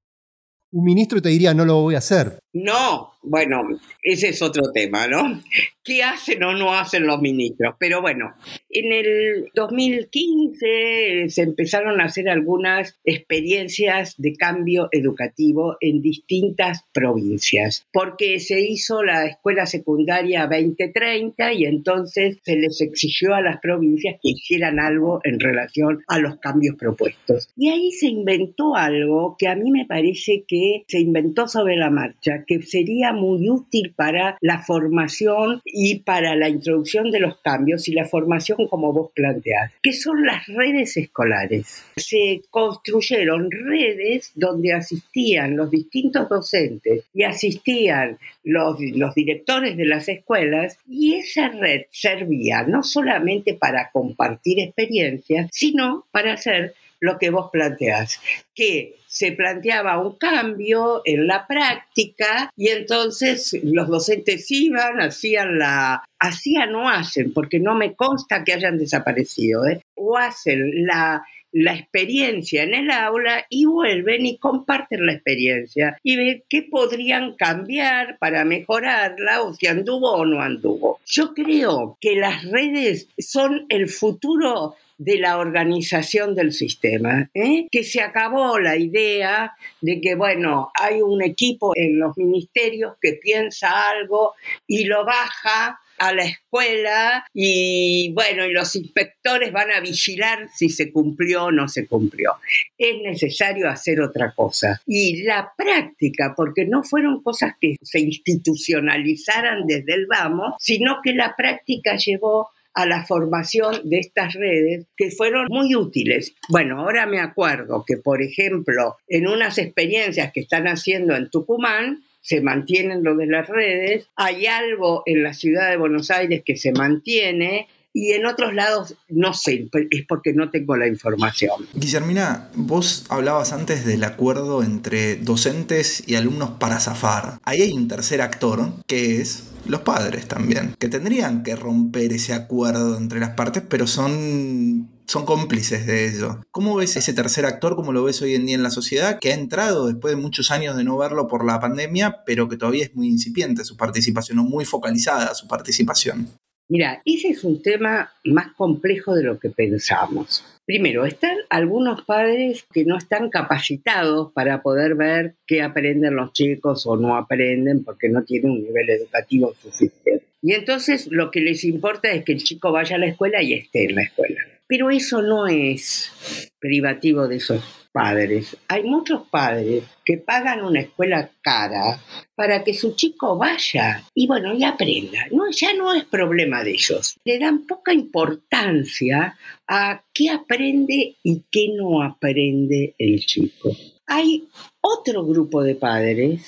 Un 0.72 0.84
ministro 0.84 1.22
te 1.22 1.28
diría, 1.28 1.54
no 1.54 1.64
lo 1.64 1.82
voy 1.82 1.94
a 1.94 1.98
hacer. 1.98 2.38
No, 2.54 3.14
bueno, 3.24 3.62
ese 4.00 4.28
es 4.28 4.40
otro 4.40 4.70
tema, 4.72 5.08
¿no? 5.08 5.42
¿Qué 5.84 6.02
hacen 6.02 6.42
o 6.44 6.54
no 6.54 6.72
hacen 6.72 7.06
los 7.06 7.20
ministros? 7.20 7.74
Pero 7.78 8.00
bueno, 8.00 8.32
en 8.70 8.92
el 8.92 9.50
2015 9.54 11.26
se 11.28 11.42
empezaron 11.42 12.00
a 12.00 12.04
hacer 12.04 12.28
algunas 12.30 12.96
experiencias 13.04 14.14
de 14.16 14.34
cambio 14.34 14.88
educativo 14.92 15.76
en 15.80 16.00
distintas 16.00 16.84
provincias, 16.92 17.86
porque 17.92 18.40
se 18.40 18.62
hizo 18.62 19.02
la 19.02 19.26
escuela 19.26 19.66
secundaria 19.66 20.46
2030 20.46 21.52
y 21.52 21.64
entonces 21.66 22.38
se 22.42 22.56
les 22.56 22.80
exigió 22.80 23.34
a 23.34 23.42
las 23.42 23.60
provincias 23.60 24.14
que 24.22 24.30
hicieran 24.30 24.78
algo 24.78 25.20
en 25.24 25.40
relación 25.40 26.02
a 26.06 26.18
los 26.18 26.38
cambios 26.38 26.76
propuestos. 26.76 27.50
Y 27.56 27.68
ahí 27.68 27.90
se 27.90 28.06
inventó 28.06 28.74
algo 28.74 29.36
que 29.38 29.48
a 29.48 29.56
mí 29.56 29.70
me 29.70 29.84
parece 29.84 30.44
que 30.46 30.84
se 30.88 31.00
inventó 31.00 31.46
sobre 31.46 31.76
la 31.76 31.90
marcha, 31.90 32.43
que 32.46 32.62
sería 32.62 33.12
muy 33.12 33.48
útil 33.48 33.92
para 33.96 34.36
la 34.40 34.62
formación 34.62 35.60
y 35.64 36.00
para 36.00 36.34
la 36.36 36.48
introducción 36.48 37.10
de 37.10 37.20
los 37.20 37.38
cambios 37.38 37.88
y 37.88 37.92
la 37.92 38.04
formación 38.04 38.68
como 38.68 38.92
vos 38.92 39.10
planteás, 39.14 39.72
que 39.82 39.92
son 39.92 40.24
las 40.24 40.46
redes 40.46 40.96
escolares. 40.96 41.84
Se 41.96 42.42
construyeron 42.50 43.50
redes 43.50 44.32
donde 44.34 44.72
asistían 44.72 45.56
los 45.56 45.70
distintos 45.70 46.28
docentes 46.28 47.04
y 47.14 47.24
asistían 47.24 48.18
los, 48.42 48.78
los 48.80 49.14
directores 49.14 49.76
de 49.76 49.86
las 49.86 50.08
escuelas 50.08 50.78
y 50.88 51.14
esa 51.14 51.48
red 51.48 51.82
servía 51.90 52.64
no 52.64 52.82
solamente 52.82 53.54
para 53.54 53.90
compartir 53.90 54.60
experiencias, 54.60 55.48
sino 55.52 56.06
para 56.10 56.34
hacer 56.34 56.74
lo 57.04 57.18
que 57.18 57.30
vos 57.30 57.50
planteás, 57.52 58.18
que 58.54 58.96
se 59.06 59.32
planteaba 59.32 60.00
un 60.00 60.16
cambio 60.16 61.02
en 61.04 61.26
la 61.26 61.46
práctica 61.46 62.50
y 62.56 62.68
entonces 62.68 63.56
los 63.62 63.88
docentes 63.88 64.50
iban, 64.50 65.00
hacían 65.00 65.58
la, 65.58 66.02
hacían 66.18 66.74
o 66.74 66.88
hacen, 66.88 67.32
porque 67.32 67.60
no 67.60 67.74
me 67.74 67.94
consta 67.94 68.42
que 68.42 68.54
hayan 68.54 68.78
desaparecido, 68.78 69.66
¿eh? 69.66 69.82
o 69.94 70.16
hacen 70.16 70.86
la, 70.86 71.24
la 71.54 71.72
experiencia 71.72 72.64
en 72.64 72.74
el 72.74 72.90
aula 72.90 73.46
y 73.48 73.64
vuelven 73.64 74.26
y 74.26 74.38
comparten 74.38 75.06
la 75.06 75.12
experiencia 75.12 75.96
y 76.02 76.16
ven 76.16 76.42
qué 76.48 76.62
podrían 76.62 77.34
cambiar 77.36 78.18
para 78.18 78.44
mejorarla 78.44 79.42
o 79.42 79.54
si 79.54 79.68
anduvo 79.68 80.12
o 80.12 80.26
no 80.26 80.42
anduvo. 80.42 80.98
Yo 81.06 81.32
creo 81.32 81.96
que 82.00 82.16
las 82.16 82.44
redes 82.50 83.08
son 83.18 83.66
el 83.68 83.88
futuro 83.88 84.74
de 84.98 85.18
la 85.18 85.38
organización 85.38 86.34
del 86.34 86.52
sistema, 86.52 87.30
¿eh? 87.34 87.68
que 87.70 87.84
se 87.84 88.00
acabó 88.00 88.58
la 88.58 88.76
idea 88.76 89.52
de 89.80 90.00
que, 90.00 90.16
bueno, 90.16 90.72
hay 90.74 91.02
un 91.02 91.22
equipo 91.22 91.72
en 91.76 92.00
los 92.00 92.16
ministerios 92.16 92.94
que 93.00 93.12
piensa 93.12 93.90
algo 93.90 94.34
y 94.66 94.84
lo 94.84 95.04
baja 95.04 95.80
a 95.98 96.12
la 96.12 96.24
escuela 96.24 97.24
y 97.32 98.12
bueno, 98.12 98.44
y 98.44 98.52
los 98.52 98.74
inspectores 98.76 99.52
van 99.52 99.70
a 99.72 99.80
vigilar 99.80 100.48
si 100.54 100.68
se 100.68 100.92
cumplió 100.92 101.44
o 101.44 101.52
no 101.52 101.68
se 101.68 101.86
cumplió. 101.86 102.32
Es 102.76 102.96
necesario 103.02 103.68
hacer 103.68 104.00
otra 104.00 104.32
cosa. 104.34 104.80
Y 104.86 105.22
la 105.22 105.52
práctica, 105.56 106.34
porque 106.36 106.66
no 106.66 106.82
fueron 106.82 107.22
cosas 107.22 107.54
que 107.60 107.76
se 107.82 108.00
institucionalizaran 108.00 109.66
desde 109.66 109.94
el 109.94 110.06
vamos, 110.06 110.54
sino 110.58 110.98
que 111.02 111.14
la 111.14 111.34
práctica 111.36 111.96
llevó 111.96 112.50
a 112.74 112.86
la 112.86 113.04
formación 113.04 113.88
de 113.88 114.00
estas 114.00 114.34
redes 114.34 114.86
que 114.96 115.10
fueron 115.10 115.46
muy 115.48 115.74
útiles. 115.74 116.34
Bueno, 116.48 116.80
ahora 116.80 117.06
me 117.06 117.20
acuerdo 117.20 117.84
que, 117.86 117.96
por 117.96 118.20
ejemplo, 118.20 118.96
en 119.08 119.28
unas 119.28 119.58
experiencias 119.58 120.32
que 120.32 120.40
están 120.40 120.66
haciendo 120.66 121.14
en 121.14 121.30
Tucumán, 121.30 122.02
se 122.24 122.40
mantienen 122.40 123.04
lo 123.04 123.14
de 123.16 123.26
las 123.26 123.46
redes, 123.48 124.08
hay 124.16 124.46
algo 124.46 125.02
en 125.04 125.22
la 125.22 125.34
ciudad 125.34 125.68
de 125.68 125.76
Buenos 125.76 126.10
Aires 126.10 126.42
que 126.42 126.56
se 126.56 126.72
mantiene, 126.72 127.68
y 127.92 128.12
en 128.12 128.24
otros 128.24 128.54
lados 128.54 128.96
no 129.08 129.34
sé, 129.34 129.68
es 129.90 130.06
porque 130.08 130.32
no 130.32 130.50
tengo 130.50 130.74
la 130.76 130.88
información. 130.88 131.52
Guillermina, 131.74 132.48
vos 132.54 133.04
hablabas 133.10 133.52
antes 133.52 133.84
del 133.84 134.02
acuerdo 134.04 134.64
entre 134.64 135.16
docentes 135.16 136.02
y 136.08 136.14
alumnos 136.16 136.52
para 136.58 136.80
zafar. 136.80 137.38
Ahí 137.44 137.60
hay 137.60 137.72
un 137.72 137.88
tercer 137.88 138.22
actor 138.22 138.72
que 138.86 139.20
es 139.20 139.52
los 139.66 139.82
padres 139.82 140.26
también, 140.26 140.74
que 140.78 140.88
tendrían 140.88 141.42
que 141.42 141.56
romper 141.56 142.12
ese 142.12 142.32
acuerdo 142.32 142.96
entre 142.96 143.20
las 143.20 143.30
partes, 143.30 143.62
pero 143.68 143.86
son, 143.86 144.88
son 145.06 145.24
cómplices 145.24 145.86
de 145.86 146.08
ello. 146.08 146.40
¿Cómo 146.50 146.76
ves 146.76 146.96
ese 146.96 147.12
tercer 147.12 147.46
actor, 147.46 147.76
cómo 147.76 147.92
lo 147.92 148.04
ves 148.04 148.22
hoy 148.22 148.34
en 148.34 148.46
día 148.46 148.54
en 148.54 148.62
la 148.62 148.70
sociedad, 148.70 149.18
que 149.20 149.32
ha 149.32 149.34
entrado 149.34 149.86
después 149.86 150.14
de 150.14 150.20
muchos 150.20 150.50
años 150.50 150.76
de 150.76 150.84
no 150.84 150.96
verlo 150.96 151.28
por 151.28 151.44
la 151.44 151.60
pandemia, 151.60 152.22
pero 152.24 152.48
que 152.48 152.56
todavía 152.56 152.84
es 152.84 152.94
muy 152.94 153.08
incipiente 153.08 153.64
su 153.64 153.76
participación 153.76 154.38
o 154.38 154.44
muy 154.44 154.64
focalizada 154.64 155.34
su 155.34 155.46
participación? 155.46 156.28
Mira, 156.68 157.02
ese 157.04 157.28
es 157.28 157.44
un 157.44 157.60
tema 157.60 158.10
más 158.24 158.54
complejo 158.54 159.14
de 159.14 159.22
lo 159.22 159.38
que 159.38 159.50
pensamos. 159.50 160.44
Primero, 160.64 161.04
están 161.04 161.36
algunos 161.50 162.02
padres 162.04 162.64
que 162.72 162.86
no 162.86 162.96
están 162.96 163.28
capacitados 163.28 164.32
para 164.32 164.62
poder 164.62 164.94
ver 164.94 165.36
qué 165.46 165.60
aprenden 165.60 166.16
los 166.16 166.32
chicos 166.32 166.86
o 166.86 166.96
no 166.96 167.16
aprenden 167.16 167.84
porque 167.84 168.08
no 168.08 168.24
tienen 168.24 168.50
un 168.50 168.62
nivel 168.62 168.88
educativo 168.88 169.52
suficiente. 169.60 170.24
Y 170.46 170.52
entonces 170.52 171.08
lo 171.10 171.30
que 171.30 171.40
les 171.40 171.64
importa 171.64 172.10
es 172.10 172.22
que 172.22 172.32
el 172.32 172.44
chico 172.44 172.70
vaya 172.70 172.96
a 172.96 172.98
la 172.98 173.06
escuela 173.06 173.42
y 173.42 173.54
esté 173.54 173.86
en 173.86 173.94
la 173.94 174.02
escuela. 174.02 174.42
Pero 174.66 174.90
eso 174.90 175.22
no 175.22 175.46
es 175.46 176.50
privativo 176.58 177.26
de 177.26 177.36
esos 177.36 177.64
padres. 177.90 178.54
Hay 178.68 178.82
muchos 178.82 179.26
padres 179.30 179.84
que 180.04 180.18
pagan 180.18 180.62
una 180.62 180.80
escuela 180.80 181.30
cara 181.40 181.98
para 182.34 182.62
que 182.62 182.74
su 182.74 182.94
chico 182.94 183.38
vaya 183.38 184.04
y 184.14 184.26
bueno, 184.26 184.52
y 184.52 184.64
aprenda. 184.64 185.20
No, 185.30 185.50
ya 185.50 185.72
no 185.72 185.94
es 185.94 186.04
problema 186.04 186.62
de 186.62 186.72
ellos. 186.72 187.16
Le 187.24 187.38
dan 187.38 187.64
poca 187.66 187.94
importancia 187.94 189.38
a 189.66 190.04
qué 190.12 190.28
aprende 190.28 191.16
y 191.22 191.42
qué 191.50 191.68
no 191.74 192.02
aprende 192.02 192.94
el 192.98 193.18
chico. 193.20 193.70
Hay 194.06 194.46
otro 194.82 195.24
grupo 195.24 195.62
de 195.62 195.74
padres 195.74 196.42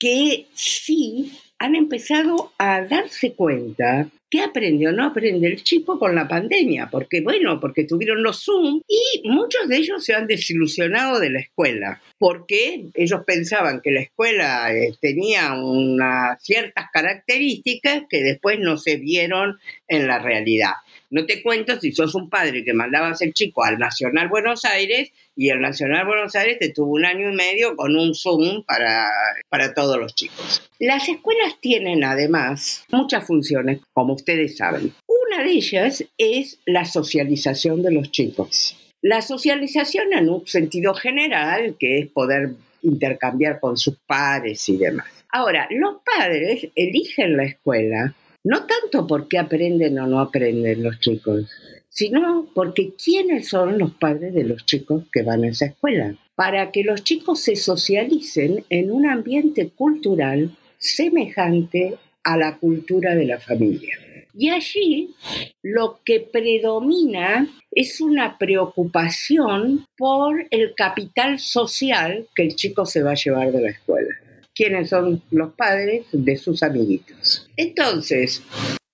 que 0.00 0.46
sí 0.52 1.30
han 1.58 1.74
empezado 1.74 2.52
a 2.58 2.82
darse 2.82 3.32
cuenta 3.32 4.10
¿Qué 4.28 4.40
aprendió? 4.40 4.90
No 4.90 5.04
aprende 5.04 5.46
el 5.46 5.62
chico 5.62 6.00
con 6.00 6.16
la 6.16 6.26
pandemia, 6.26 6.88
porque 6.90 7.20
bueno, 7.20 7.60
porque 7.60 7.84
tuvieron 7.84 8.24
los 8.24 8.42
Zoom 8.44 8.82
y 8.88 9.28
muchos 9.28 9.68
de 9.68 9.76
ellos 9.76 10.04
se 10.04 10.14
han 10.14 10.26
desilusionado 10.26 11.20
de 11.20 11.30
la 11.30 11.38
escuela, 11.38 12.02
porque 12.18 12.86
ellos 12.94 13.20
pensaban 13.24 13.80
que 13.80 13.92
la 13.92 14.00
escuela 14.00 14.74
eh, 14.74 14.94
tenía 15.00 15.54
unas 15.54 16.42
ciertas 16.42 16.86
características 16.92 18.02
que 18.10 18.24
después 18.24 18.58
no 18.58 18.78
se 18.78 18.96
vieron 18.96 19.60
en 19.86 20.08
la 20.08 20.18
realidad. 20.18 20.72
No 21.10 21.24
te 21.24 21.42
cuento 21.42 21.78
si 21.78 21.92
sos 21.92 22.14
un 22.14 22.28
padre 22.28 22.64
que 22.64 22.72
mandabas 22.72 23.22
el 23.22 23.32
chico 23.32 23.64
al 23.64 23.78
Nacional 23.78 24.28
Buenos 24.28 24.64
Aires 24.64 25.12
y 25.36 25.50
el 25.50 25.60
Nacional 25.60 26.04
Buenos 26.04 26.34
Aires 26.34 26.58
te 26.58 26.70
tuvo 26.70 26.94
un 26.94 27.04
año 27.04 27.30
y 27.30 27.36
medio 27.36 27.76
con 27.76 27.96
un 27.96 28.14
Zoom 28.14 28.64
para, 28.64 29.06
para 29.48 29.72
todos 29.72 29.98
los 29.98 30.14
chicos. 30.14 30.68
Las 30.80 31.08
escuelas 31.08 31.60
tienen 31.60 32.02
además 32.02 32.84
muchas 32.90 33.24
funciones, 33.24 33.80
como 33.92 34.14
ustedes 34.14 34.56
saben. 34.56 34.92
Una 35.06 35.44
de 35.44 35.50
ellas 35.50 36.04
es 36.18 36.58
la 36.66 36.84
socialización 36.84 37.82
de 37.82 37.92
los 37.92 38.10
chicos. 38.10 38.76
La 39.00 39.22
socialización 39.22 40.12
en 40.12 40.28
un 40.28 40.46
sentido 40.46 40.92
general, 40.94 41.76
que 41.78 41.98
es 42.00 42.08
poder 42.08 42.50
intercambiar 42.82 43.60
con 43.60 43.76
sus 43.76 43.96
padres 44.06 44.68
y 44.68 44.76
demás. 44.76 45.06
Ahora, 45.30 45.68
los 45.70 45.96
padres 46.02 46.68
eligen 46.74 47.36
la 47.36 47.44
escuela 47.44 48.14
no 48.46 48.64
tanto 48.64 49.08
porque 49.08 49.38
aprenden 49.38 49.98
o 49.98 50.06
no 50.06 50.20
aprenden 50.20 50.84
los 50.84 51.00
chicos, 51.00 51.50
sino 51.88 52.46
porque 52.54 52.92
quiénes 52.94 53.48
son 53.48 53.76
los 53.76 53.90
padres 53.94 54.32
de 54.34 54.44
los 54.44 54.64
chicos 54.64 55.02
que 55.12 55.22
van 55.22 55.42
a 55.42 55.48
esa 55.48 55.66
escuela, 55.66 56.14
para 56.36 56.70
que 56.70 56.84
los 56.84 57.02
chicos 57.02 57.40
se 57.40 57.56
socialicen 57.56 58.64
en 58.70 58.92
un 58.92 59.04
ambiente 59.08 59.70
cultural 59.70 60.56
semejante 60.78 61.96
a 62.22 62.36
la 62.36 62.56
cultura 62.58 63.16
de 63.16 63.24
la 63.26 63.40
familia. 63.40 63.98
Y 64.32 64.50
allí 64.50 65.16
lo 65.62 65.98
que 66.04 66.20
predomina 66.20 67.48
es 67.72 68.00
una 68.00 68.38
preocupación 68.38 69.86
por 69.96 70.46
el 70.50 70.72
capital 70.76 71.40
social 71.40 72.28
que 72.32 72.44
el 72.44 72.54
chico 72.54 72.86
se 72.86 73.02
va 73.02 73.10
a 73.10 73.14
llevar 73.14 73.50
de 73.50 73.62
la 73.62 73.70
escuela 73.70 74.14
quiénes 74.56 74.88
son 74.88 75.22
los 75.30 75.52
padres 75.52 76.06
de 76.12 76.36
sus 76.36 76.62
amiguitos. 76.62 77.48
Entonces, 77.56 78.42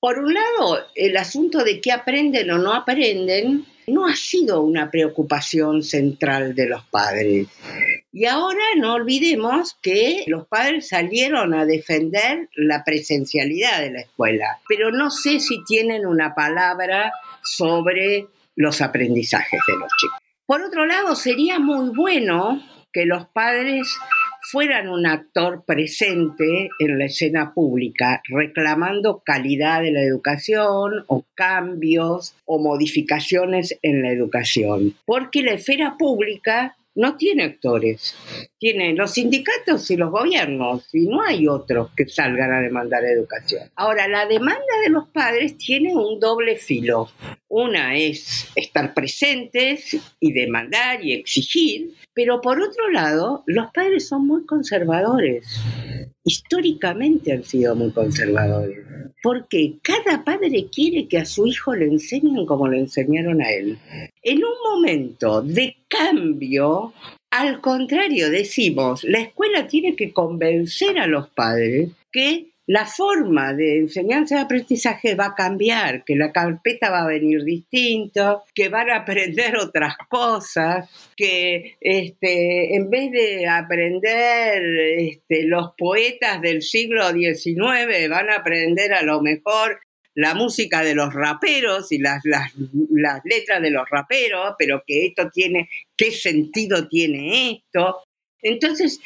por 0.00 0.18
un 0.18 0.34
lado, 0.34 0.80
el 0.96 1.16
asunto 1.16 1.62
de 1.62 1.80
qué 1.80 1.92
aprenden 1.92 2.50
o 2.50 2.58
no 2.58 2.74
aprenden 2.74 3.64
no 3.86 4.06
ha 4.06 4.16
sido 4.16 4.62
una 4.62 4.90
preocupación 4.90 5.82
central 5.82 6.54
de 6.54 6.68
los 6.68 6.84
padres. 6.84 7.46
Y 8.12 8.26
ahora 8.26 8.62
no 8.76 8.94
olvidemos 8.94 9.76
que 9.80 10.24
los 10.26 10.46
padres 10.46 10.88
salieron 10.88 11.54
a 11.54 11.64
defender 11.64 12.48
la 12.56 12.84
presencialidad 12.84 13.80
de 13.80 13.92
la 13.92 14.00
escuela, 14.00 14.60
pero 14.68 14.90
no 14.90 15.10
sé 15.10 15.40
si 15.40 15.62
tienen 15.64 16.06
una 16.06 16.34
palabra 16.34 17.12
sobre 17.42 18.26
los 18.56 18.80
aprendizajes 18.80 19.60
de 19.66 19.76
los 19.76 19.90
chicos. 19.98 20.18
Por 20.46 20.62
otro 20.62 20.84
lado, 20.84 21.14
sería 21.14 21.58
muy 21.58 21.90
bueno 21.90 22.62
que 22.92 23.06
los 23.06 23.26
padres 23.28 23.88
fueran 24.50 24.88
un 24.88 25.06
actor 25.06 25.64
presente 25.64 26.68
en 26.78 26.98
la 26.98 27.06
escena 27.06 27.54
pública, 27.54 28.22
reclamando 28.28 29.22
calidad 29.24 29.82
de 29.82 29.92
la 29.92 30.02
educación 30.02 31.04
o 31.06 31.24
cambios 31.34 32.34
o 32.44 32.58
modificaciones 32.58 33.78
en 33.82 34.02
la 34.02 34.10
educación. 34.10 34.94
Porque 35.06 35.42
la 35.42 35.52
esfera 35.52 35.96
pública 35.96 36.76
no 36.94 37.16
tiene 37.16 37.44
actores, 37.44 38.14
tiene 38.58 38.94
los 38.94 39.12
sindicatos 39.12 39.90
y 39.90 39.96
los 39.96 40.10
gobiernos, 40.10 40.94
y 40.94 41.06
no 41.06 41.22
hay 41.22 41.48
otros 41.48 41.90
que 41.96 42.06
salgan 42.06 42.52
a 42.52 42.60
demandar 42.60 43.04
educación. 43.04 43.70
Ahora, 43.76 44.08
la 44.08 44.26
demanda 44.26 44.60
de 44.84 44.90
los 44.90 45.08
padres 45.08 45.56
tiene 45.56 45.94
un 45.94 46.20
doble 46.20 46.56
filo. 46.56 47.10
Una 47.48 47.96
es 47.96 48.48
estar 48.54 48.94
presentes 48.94 49.96
y 50.20 50.32
demandar 50.32 51.04
y 51.04 51.12
exigir, 51.12 51.94
pero 52.14 52.40
por 52.40 52.60
otro 52.60 52.90
lado, 52.90 53.42
los 53.46 53.70
padres 53.72 54.08
son 54.08 54.26
muy 54.26 54.44
conservadores. 54.44 55.46
Históricamente 56.24 57.32
han 57.32 57.42
sido 57.42 57.74
muy 57.74 57.90
conservadores, 57.90 58.78
porque 59.22 59.78
cada 59.82 60.24
padre 60.24 60.68
quiere 60.72 61.08
que 61.08 61.18
a 61.18 61.24
su 61.24 61.46
hijo 61.46 61.74
le 61.74 61.86
enseñen 61.86 62.46
como 62.46 62.68
le 62.68 62.78
enseñaron 62.78 63.42
a 63.42 63.50
él. 63.50 63.78
En 64.22 64.38
un 64.38 64.54
momento 64.64 65.42
de 65.42 65.76
cambio, 65.88 66.92
al 67.30 67.60
contrario, 67.60 68.30
decimos, 68.30 69.02
la 69.02 69.20
escuela 69.20 69.66
tiene 69.66 69.96
que 69.96 70.12
convencer 70.12 70.98
a 70.98 71.06
los 71.08 71.28
padres 71.30 71.90
que 72.12 72.51
la 72.66 72.86
forma 72.86 73.54
de 73.54 73.78
enseñanza 73.78 74.36
y 74.36 74.38
aprendizaje 74.38 75.14
va 75.14 75.26
a 75.26 75.34
cambiar, 75.34 76.04
que 76.04 76.14
la 76.14 76.32
carpeta 76.32 76.90
va 76.90 77.02
a 77.02 77.08
venir 77.08 77.42
distinto, 77.44 78.44
que 78.54 78.68
van 78.68 78.90
a 78.90 78.98
aprender 78.98 79.56
otras 79.56 79.96
cosas, 80.08 80.88
que 81.16 81.76
este, 81.80 82.76
en 82.76 82.88
vez 82.88 83.10
de 83.10 83.48
aprender 83.48 84.62
este, 84.98 85.44
los 85.44 85.72
poetas 85.76 86.40
del 86.40 86.62
siglo 86.62 87.10
XIX, 87.10 88.08
van 88.08 88.30
a 88.30 88.36
aprender 88.36 88.92
a 88.92 89.02
lo 89.02 89.20
mejor 89.20 89.80
la 90.14 90.34
música 90.34 90.82
de 90.82 90.94
los 90.94 91.12
raperos 91.12 91.90
y 91.90 91.98
las, 91.98 92.20
las, 92.24 92.52
las 92.90 93.22
letras 93.24 93.62
de 93.62 93.70
los 93.70 93.88
raperos, 93.88 94.54
pero 94.58 94.84
que 94.86 95.06
esto 95.06 95.30
tiene, 95.30 95.68
¿qué 95.96 96.12
sentido 96.12 96.86
tiene 96.86 97.50
esto? 97.52 98.02
Entonces, 98.42 99.00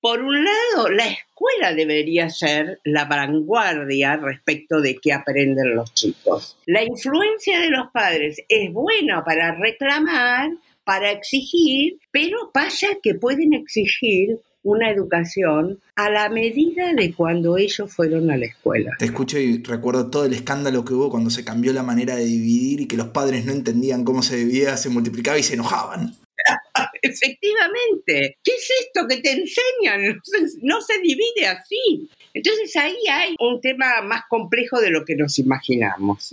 por 0.00 0.20
un 0.20 0.44
lado, 0.44 0.90
la 0.90 1.06
escuela 1.06 1.74
debería 1.74 2.28
ser 2.28 2.80
la 2.84 3.06
vanguardia 3.06 4.16
respecto 4.16 4.80
de 4.80 4.96
qué 4.96 5.12
aprenden 5.12 5.74
los 5.74 5.92
chicos. 5.94 6.56
La 6.66 6.84
influencia 6.84 7.60
de 7.60 7.70
los 7.70 7.90
padres 7.90 8.42
es 8.48 8.72
buena 8.72 9.24
para 9.24 9.54
reclamar, 9.54 10.50
para 10.84 11.10
exigir, 11.10 11.98
pero 12.10 12.50
pasa 12.52 12.86
que 13.02 13.14
pueden 13.14 13.54
exigir 13.54 14.38
una 14.62 14.90
educación 14.90 15.78
a 15.94 16.10
la 16.10 16.28
medida 16.28 16.92
de 16.92 17.14
cuando 17.14 17.56
ellos 17.56 17.92
fueron 17.92 18.30
a 18.30 18.36
la 18.36 18.46
escuela. 18.46 18.90
Te 18.98 19.04
escucho 19.04 19.38
y 19.38 19.62
recuerdo 19.62 20.10
todo 20.10 20.24
el 20.24 20.32
escándalo 20.32 20.84
que 20.84 20.92
hubo 20.92 21.08
cuando 21.08 21.30
se 21.30 21.44
cambió 21.44 21.72
la 21.72 21.84
manera 21.84 22.16
de 22.16 22.24
dividir 22.24 22.80
y 22.80 22.88
que 22.88 22.96
los 22.96 23.08
padres 23.08 23.46
no 23.46 23.52
entendían 23.52 24.04
cómo 24.04 24.22
se 24.22 24.36
dividía, 24.36 24.76
se 24.76 24.90
multiplicaba 24.90 25.38
y 25.38 25.44
se 25.44 25.54
enojaban. 25.54 26.14
Efectivamente, 27.02 28.38
¿qué 28.42 28.52
es 28.52 28.70
esto 28.84 29.06
que 29.08 29.18
te 29.18 29.32
enseñan? 29.32 30.20
No 30.62 30.80
se, 30.80 30.98
divide 31.00 31.46
así. 31.48 32.08
Entonces 32.34 32.74
ahí 32.76 32.96
hay 33.10 33.34
un 33.38 33.60
tema 33.60 34.02
más 34.02 34.22
complejo 34.28 34.80
de 34.80 34.90
lo 34.90 35.04
que 35.04 35.16
nos 35.16 35.38
imaginamos. 35.38 36.30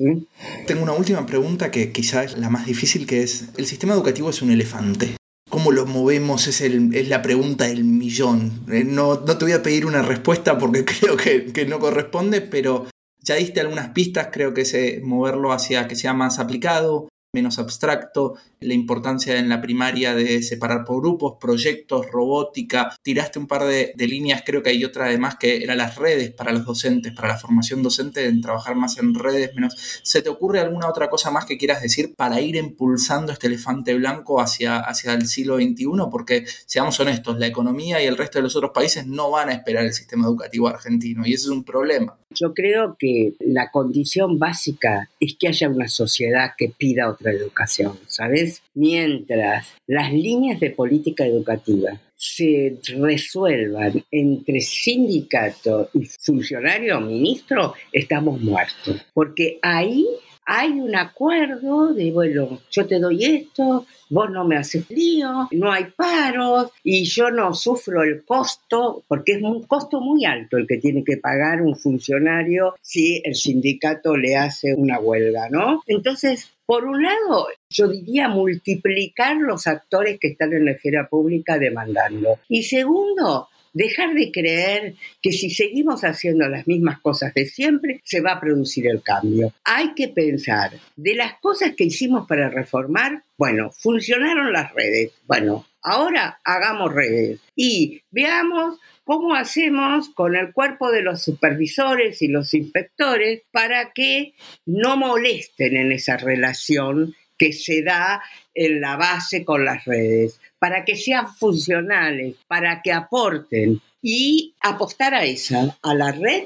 Tengo 0.66 0.84
una 0.84 0.94
última 0.94 1.26
pregunta 1.26 1.72
que 1.72 1.92
quizás 1.92 2.34
es 2.34 2.38
la 2.38 2.50
más 2.50 2.66
difícil, 2.66 3.06
que 3.06 3.24
es, 3.24 3.50
¿el 3.58 3.66
sistema 3.66 3.94
educativo 3.94 4.30
es 4.30 4.42
un 4.42 4.52
elefante? 4.52 5.16
¿Cómo 5.50 5.72
lo 5.72 5.86
movemos? 5.86 6.48
Es, 6.48 6.62
es 6.62 7.08
la 7.10 7.22
pregunta 7.22 7.66
del 7.66 7.84
millón. 7.84 8.66
Eh, 8.72 8.84
no, 8.84 9.22
no, 9.22 9.38
te 9.38 9.46
voy 9.46 9.54
a 9.54 9.64
pedir 9.64 9.86
una 9.86 10.02
respuesta 10.02 10.58
porque 10.58 10.84
creo 11.00 11.16
que, 11.16 11.54
que 11.54 11.66
no 11.66 11.80
corresponde, 11.80 12.42
pero 12.42 12.88
ya 13.20 13.36
diste 13.36 13.62
algunas 13.62 13.90
pistas, 13.90 14.30
creo 14.32 14.54
que 14.54 14.62
es 14.62 14.74
eh, 14.74 15.00
moverlo 15.04 15.52
hacia 15.54 15.88
que 15.88 15.96
sea 15.96 16.14
más 16.14 16.40
aplicado, 16.40 17.08
menos 17.34 17.58
abstracto, 17.58 18.36
la 18.60 18.76
importancia 18.76 19.40
en 19.40 19.50
la 19.50 19.60
primaria 19.60 20.14
de 20.14 20.44
separar 20.44 20.86
por 20.86 21.02
grupos, 21.02 21.38
proyectos, 21.42 22.06
robótica. 22.12 22.96
Tiraste 23.02 23.40
un 23.40 23.48
par 23.48 23.66
de, 23.66 23.94
líneas, 23.98 24.44
creo 24.46 24.62
que 24.62 24.70
hay 24.70 24.86
otra 24.86 25.06
además 25.06 25.38
que 25.40 25.64
era 25.64 25.76
las 25.76 25.96
redes 25.96 26.32
para 26.32 26.52
los 26.52 26.64
docentes, 26.64 27.12
para 27.14 27.30
la 27.30 27.38
formación 27.38 27.82
docente, 27.82 28.28
en 28.28 28.40
trabajar 28.40 28.76
más 28.76 29.00
en 29.00 29.16
redes, 29.16 29.50
menos. 29.56 29.76
¿Se 30.04 30.22
te 30.22 30.30
ocurre 30.30 30.60
alguna 30.60 30.88
otra 30.88 31.10
cosa 31.10 31.32
más 31.32 31.46
que 31.46 31.58
quieras 31.58 31.82
decir 31.82 32.14
para 32.16 32.40
ir 32.40 32.56
impulsando 32.56 33.32
este 33.32 33.48
elefante 33.48 33.96
blanco 33.96 34.40
hacia, 34.40 34.78
hacia 34.78 35.14
el 35.14 35.26
siglo 35.26 35.56
XXI? 35.56 35.86
Porque, 36.12 36.46
seamos 36.68 37.00
honestos, 37.00 37.40
la 37.40 37.48
economía 37.48 38.02
y 38.04 38.06
el 38.06 38.16
resto 38.16 38.38
de 38.38 38.44
los 38.44 38.56
otros 38.56 38.72
países 38.76 39.08
no 39.08 39.32
van 39.32 39.50
a 39.50 39.54
esperar 39.54 39.86
el 39.86 39.94
sistema 39.94 40.28
educativo 40.28 40.68
argentino 40.68 41.26
y 41.26 41.34
ese 41.34 41.46
es 41.46 41.50
un 41.50 41.64
problema. 41.64 42.16
Yo 42.36 42.54
creo 42.54 42.96
que 42.98 43.34
la 43.40 43.70
condición 43.72 44.40
básica 44.40 45.10
es 45.20 45.36
que 45.40 45.48
haya 45.48 45.70
una 45.70 45.88
sociedad 45.88 46.52
que 46.58 46.70
pida 46.70 47.10
otra 47.10 47.23
educación, 47.32 47.98
¿sabes? 48.08 48.62
Mientras 48.74 49.74
las 49.88 50.12
líneas 50.12 50.60
de 50.60 50.72
política 50.72 51.26
educativa 51.26 52.00
se 52.16 52.78
resuelvan 52.98 54.04
entre 54.10 54.62
sindicato 54.62 55.90
y 55.94 56.06
funcionario 56.06 56.98
o 56.98 57.02
ministro, 57.02 57.74
estamos 57.92 58.40
muertos. 58.40 59.06
Porque 59.14 59.60
ahí 59.62 60.06
hay 60.46 60.72
un 60.72 60.96
acuerdo 60.96 61.94
de, 61.94 62.12
bueno, 62.12 62.60
yo 62.70 62.86
te 62.86 63.00
doy 63.00 63.24
esto, 63.24 63.86
vos 64.10 64.30
no 64.30 64.46
me 64.46 64.58
haces 64.58 64.90
lío, 64.90 65.48
no 65.52 65.72
hay 65.72 65.86
paros 65.96 66.72
y 66.84 67.04
yo 67.06 67.32
no 67.32 67.54
sufro 67.54 68.04
el 68.04 68.24
costo, 68.24 69.04
porque 69.08 69.34
es 69.34 69.42
un 69.42 69.64
costo 69.64 70.00
muy 70.02 70.26
alto 70.26 70.58
el 70.58 70.68
que 70.68 70.78
tiene 70.78 71.04
que 71.04 71.18
pagar 71.18 71.62
un 71.62 71.76
funcionario 71.76 72.76
si 72.82 73.22
el 73.24 73.36
sindicato 73.36 74.16
le 74.18 74.36
hace 74.36 74.76
una 74.76 75.00
huelga, 75.00 75.50
¿no? 75.50 75.82
Entonces, 75.88 76.52
por 76.66 76.86
un 76.86 77.04
lado, 77.04 77.48
yo 77.70 77.88
diría 77.88 78.30
multiplicar 78.30 79.38
los 79.38 79.68
actores 79.68 80.18
que 80.20 80.30
están 80.30 80.54
en 80.54 80.66
la 80.66 80.72
esfera 80.72 81.08
pública 81.10 81.58
demandando. 81.58 82.40
Y 82.48 82.64
segundo, 82.64 83.50
dejar 83.74 84.14
de 84.14 84.32
creer 84.32 84.96
que 85.22 85.32
si 85.32 85.50
seguimos 85.50 86.04
haciendo 86.04 86.48
las 86.48 86.68
mismas 86.68 87.00
cosas 87.02 87.34
de 87.34 87.46
siempre, 87.46 88.00
se 88.04 88.22
va 88.22 88.34
a 88.34 88.40
producir 88.40 88.88
el 88.88 89.02
cambio. 89.02 89.54
Hay 89.66 89.94
que 89.96 90.08
pensar 90.08 90.72
de 90.96 91.16
las 91.16 91.40
cosas 91.40 91.74
que 91.76 91.86
hicimos 91.86 92.28
para 92.28 92.50
reformar, 92.50 93.24
bueno, 93.38 93.72
funcionaron 93.72 94.54
las 94.54 94.74
redes, 94.74 95.12
bueno, 95.26 95.66
ahora 95.82 96.40
hagamos 96.44 96.94
redes 96.94 97.40
y 97.56 98.02
veamos 98.12 98.80
cómo 99.04 99.36
hacemos 99.36 100.10
con 100.10 100.36
el 100.36 100.54
cuerpo 100.54 100.92
de 100.92 101.02
los 101.02 101.24
supervisores 101.24 102.22
y 102.22 102.28
los 102.30 102.54
inspectores 102.54 103.42
para 103.52 103.92
que 103.92 104.34
no 104.66 104.96
molesten 104.96 105.76
en 105.76 105.92
esa 105.92 106.18
relación 106.18 107.16
que 107.44 107.52
se 107.52 107.84
da 107.84 108.24
en 108.56 108.80
la 108.80 108.96
base 108.96 109.44
con 109.44 109.66
las 109.66 109.84
redes, 109.84 110.40
para 110.60 110.86
que 110.86 110.96
sean 110.96 111.28
funcionales, 111.36 112.36
para 112.48 112.82
que 112.82 112.94
aporten 112.94 113.82
y 114.02 114.54
apostar 114.62 115.14
a 115.14 115.26
esa, 115.26 115.78
a 115.82 115.94
la 115.94 116.14
red 116.14 116.46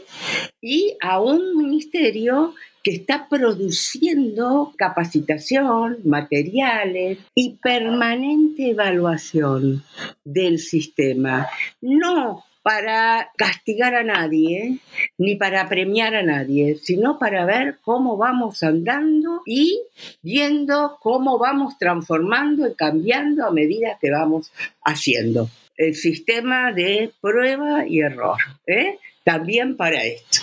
y 0.60 0.98
a 1.00 1.20
un 1.22 1.56
ministerio 1.56 2.56
que 2.84 2.96
está 2.96 3.28
produciendo 3.30 4.74
capacitación, 4.76 6.00
materiales 6.04 7.20
y 7.36 7.58
permanente 7.62 8.72
evaluación 8.72 9.84
del 10.24 10.58
sistema. 10.58 11.48
No 11.80 12.44
para 12.68 13.32
castigar 13.38 13.96
a 13.96 14.04
nadie, 14.04 14.80
ni 15.18 15.38
para 15.38 15.70
premiar 15.70 16.14
a 16.16 16.22
nadie, 16.22 16.76
sino 16.76 17.18
para 17.18 17.46
ver 17.46 17.78
cómo 17.82 18.18
vamos 18.18 18.62
andando 18.62 19.42
y 19.46 19.80
viendo 20.22 20.98
cómo 21.00 21.40
vamos 21.40 21.78
transformando 21.78 22.68
y 22.68 22.76
cambiando 22.76 23.46
a 23.46 23.52
medida 23.52 23.98
que 24.02 24.12
vamos 24.12 24.52
haciendo. 24.84 25.50
El 25.78 25.96
sistema 25.96 26.74
de 26.74 27.14
prueba 27.22 27.88
y 27.88 28.02
error, 28.02 28.38
¿eh? 28.66 29.00
también 29.24 29.78
para 29.78 30.04
esto. 30.04 30.42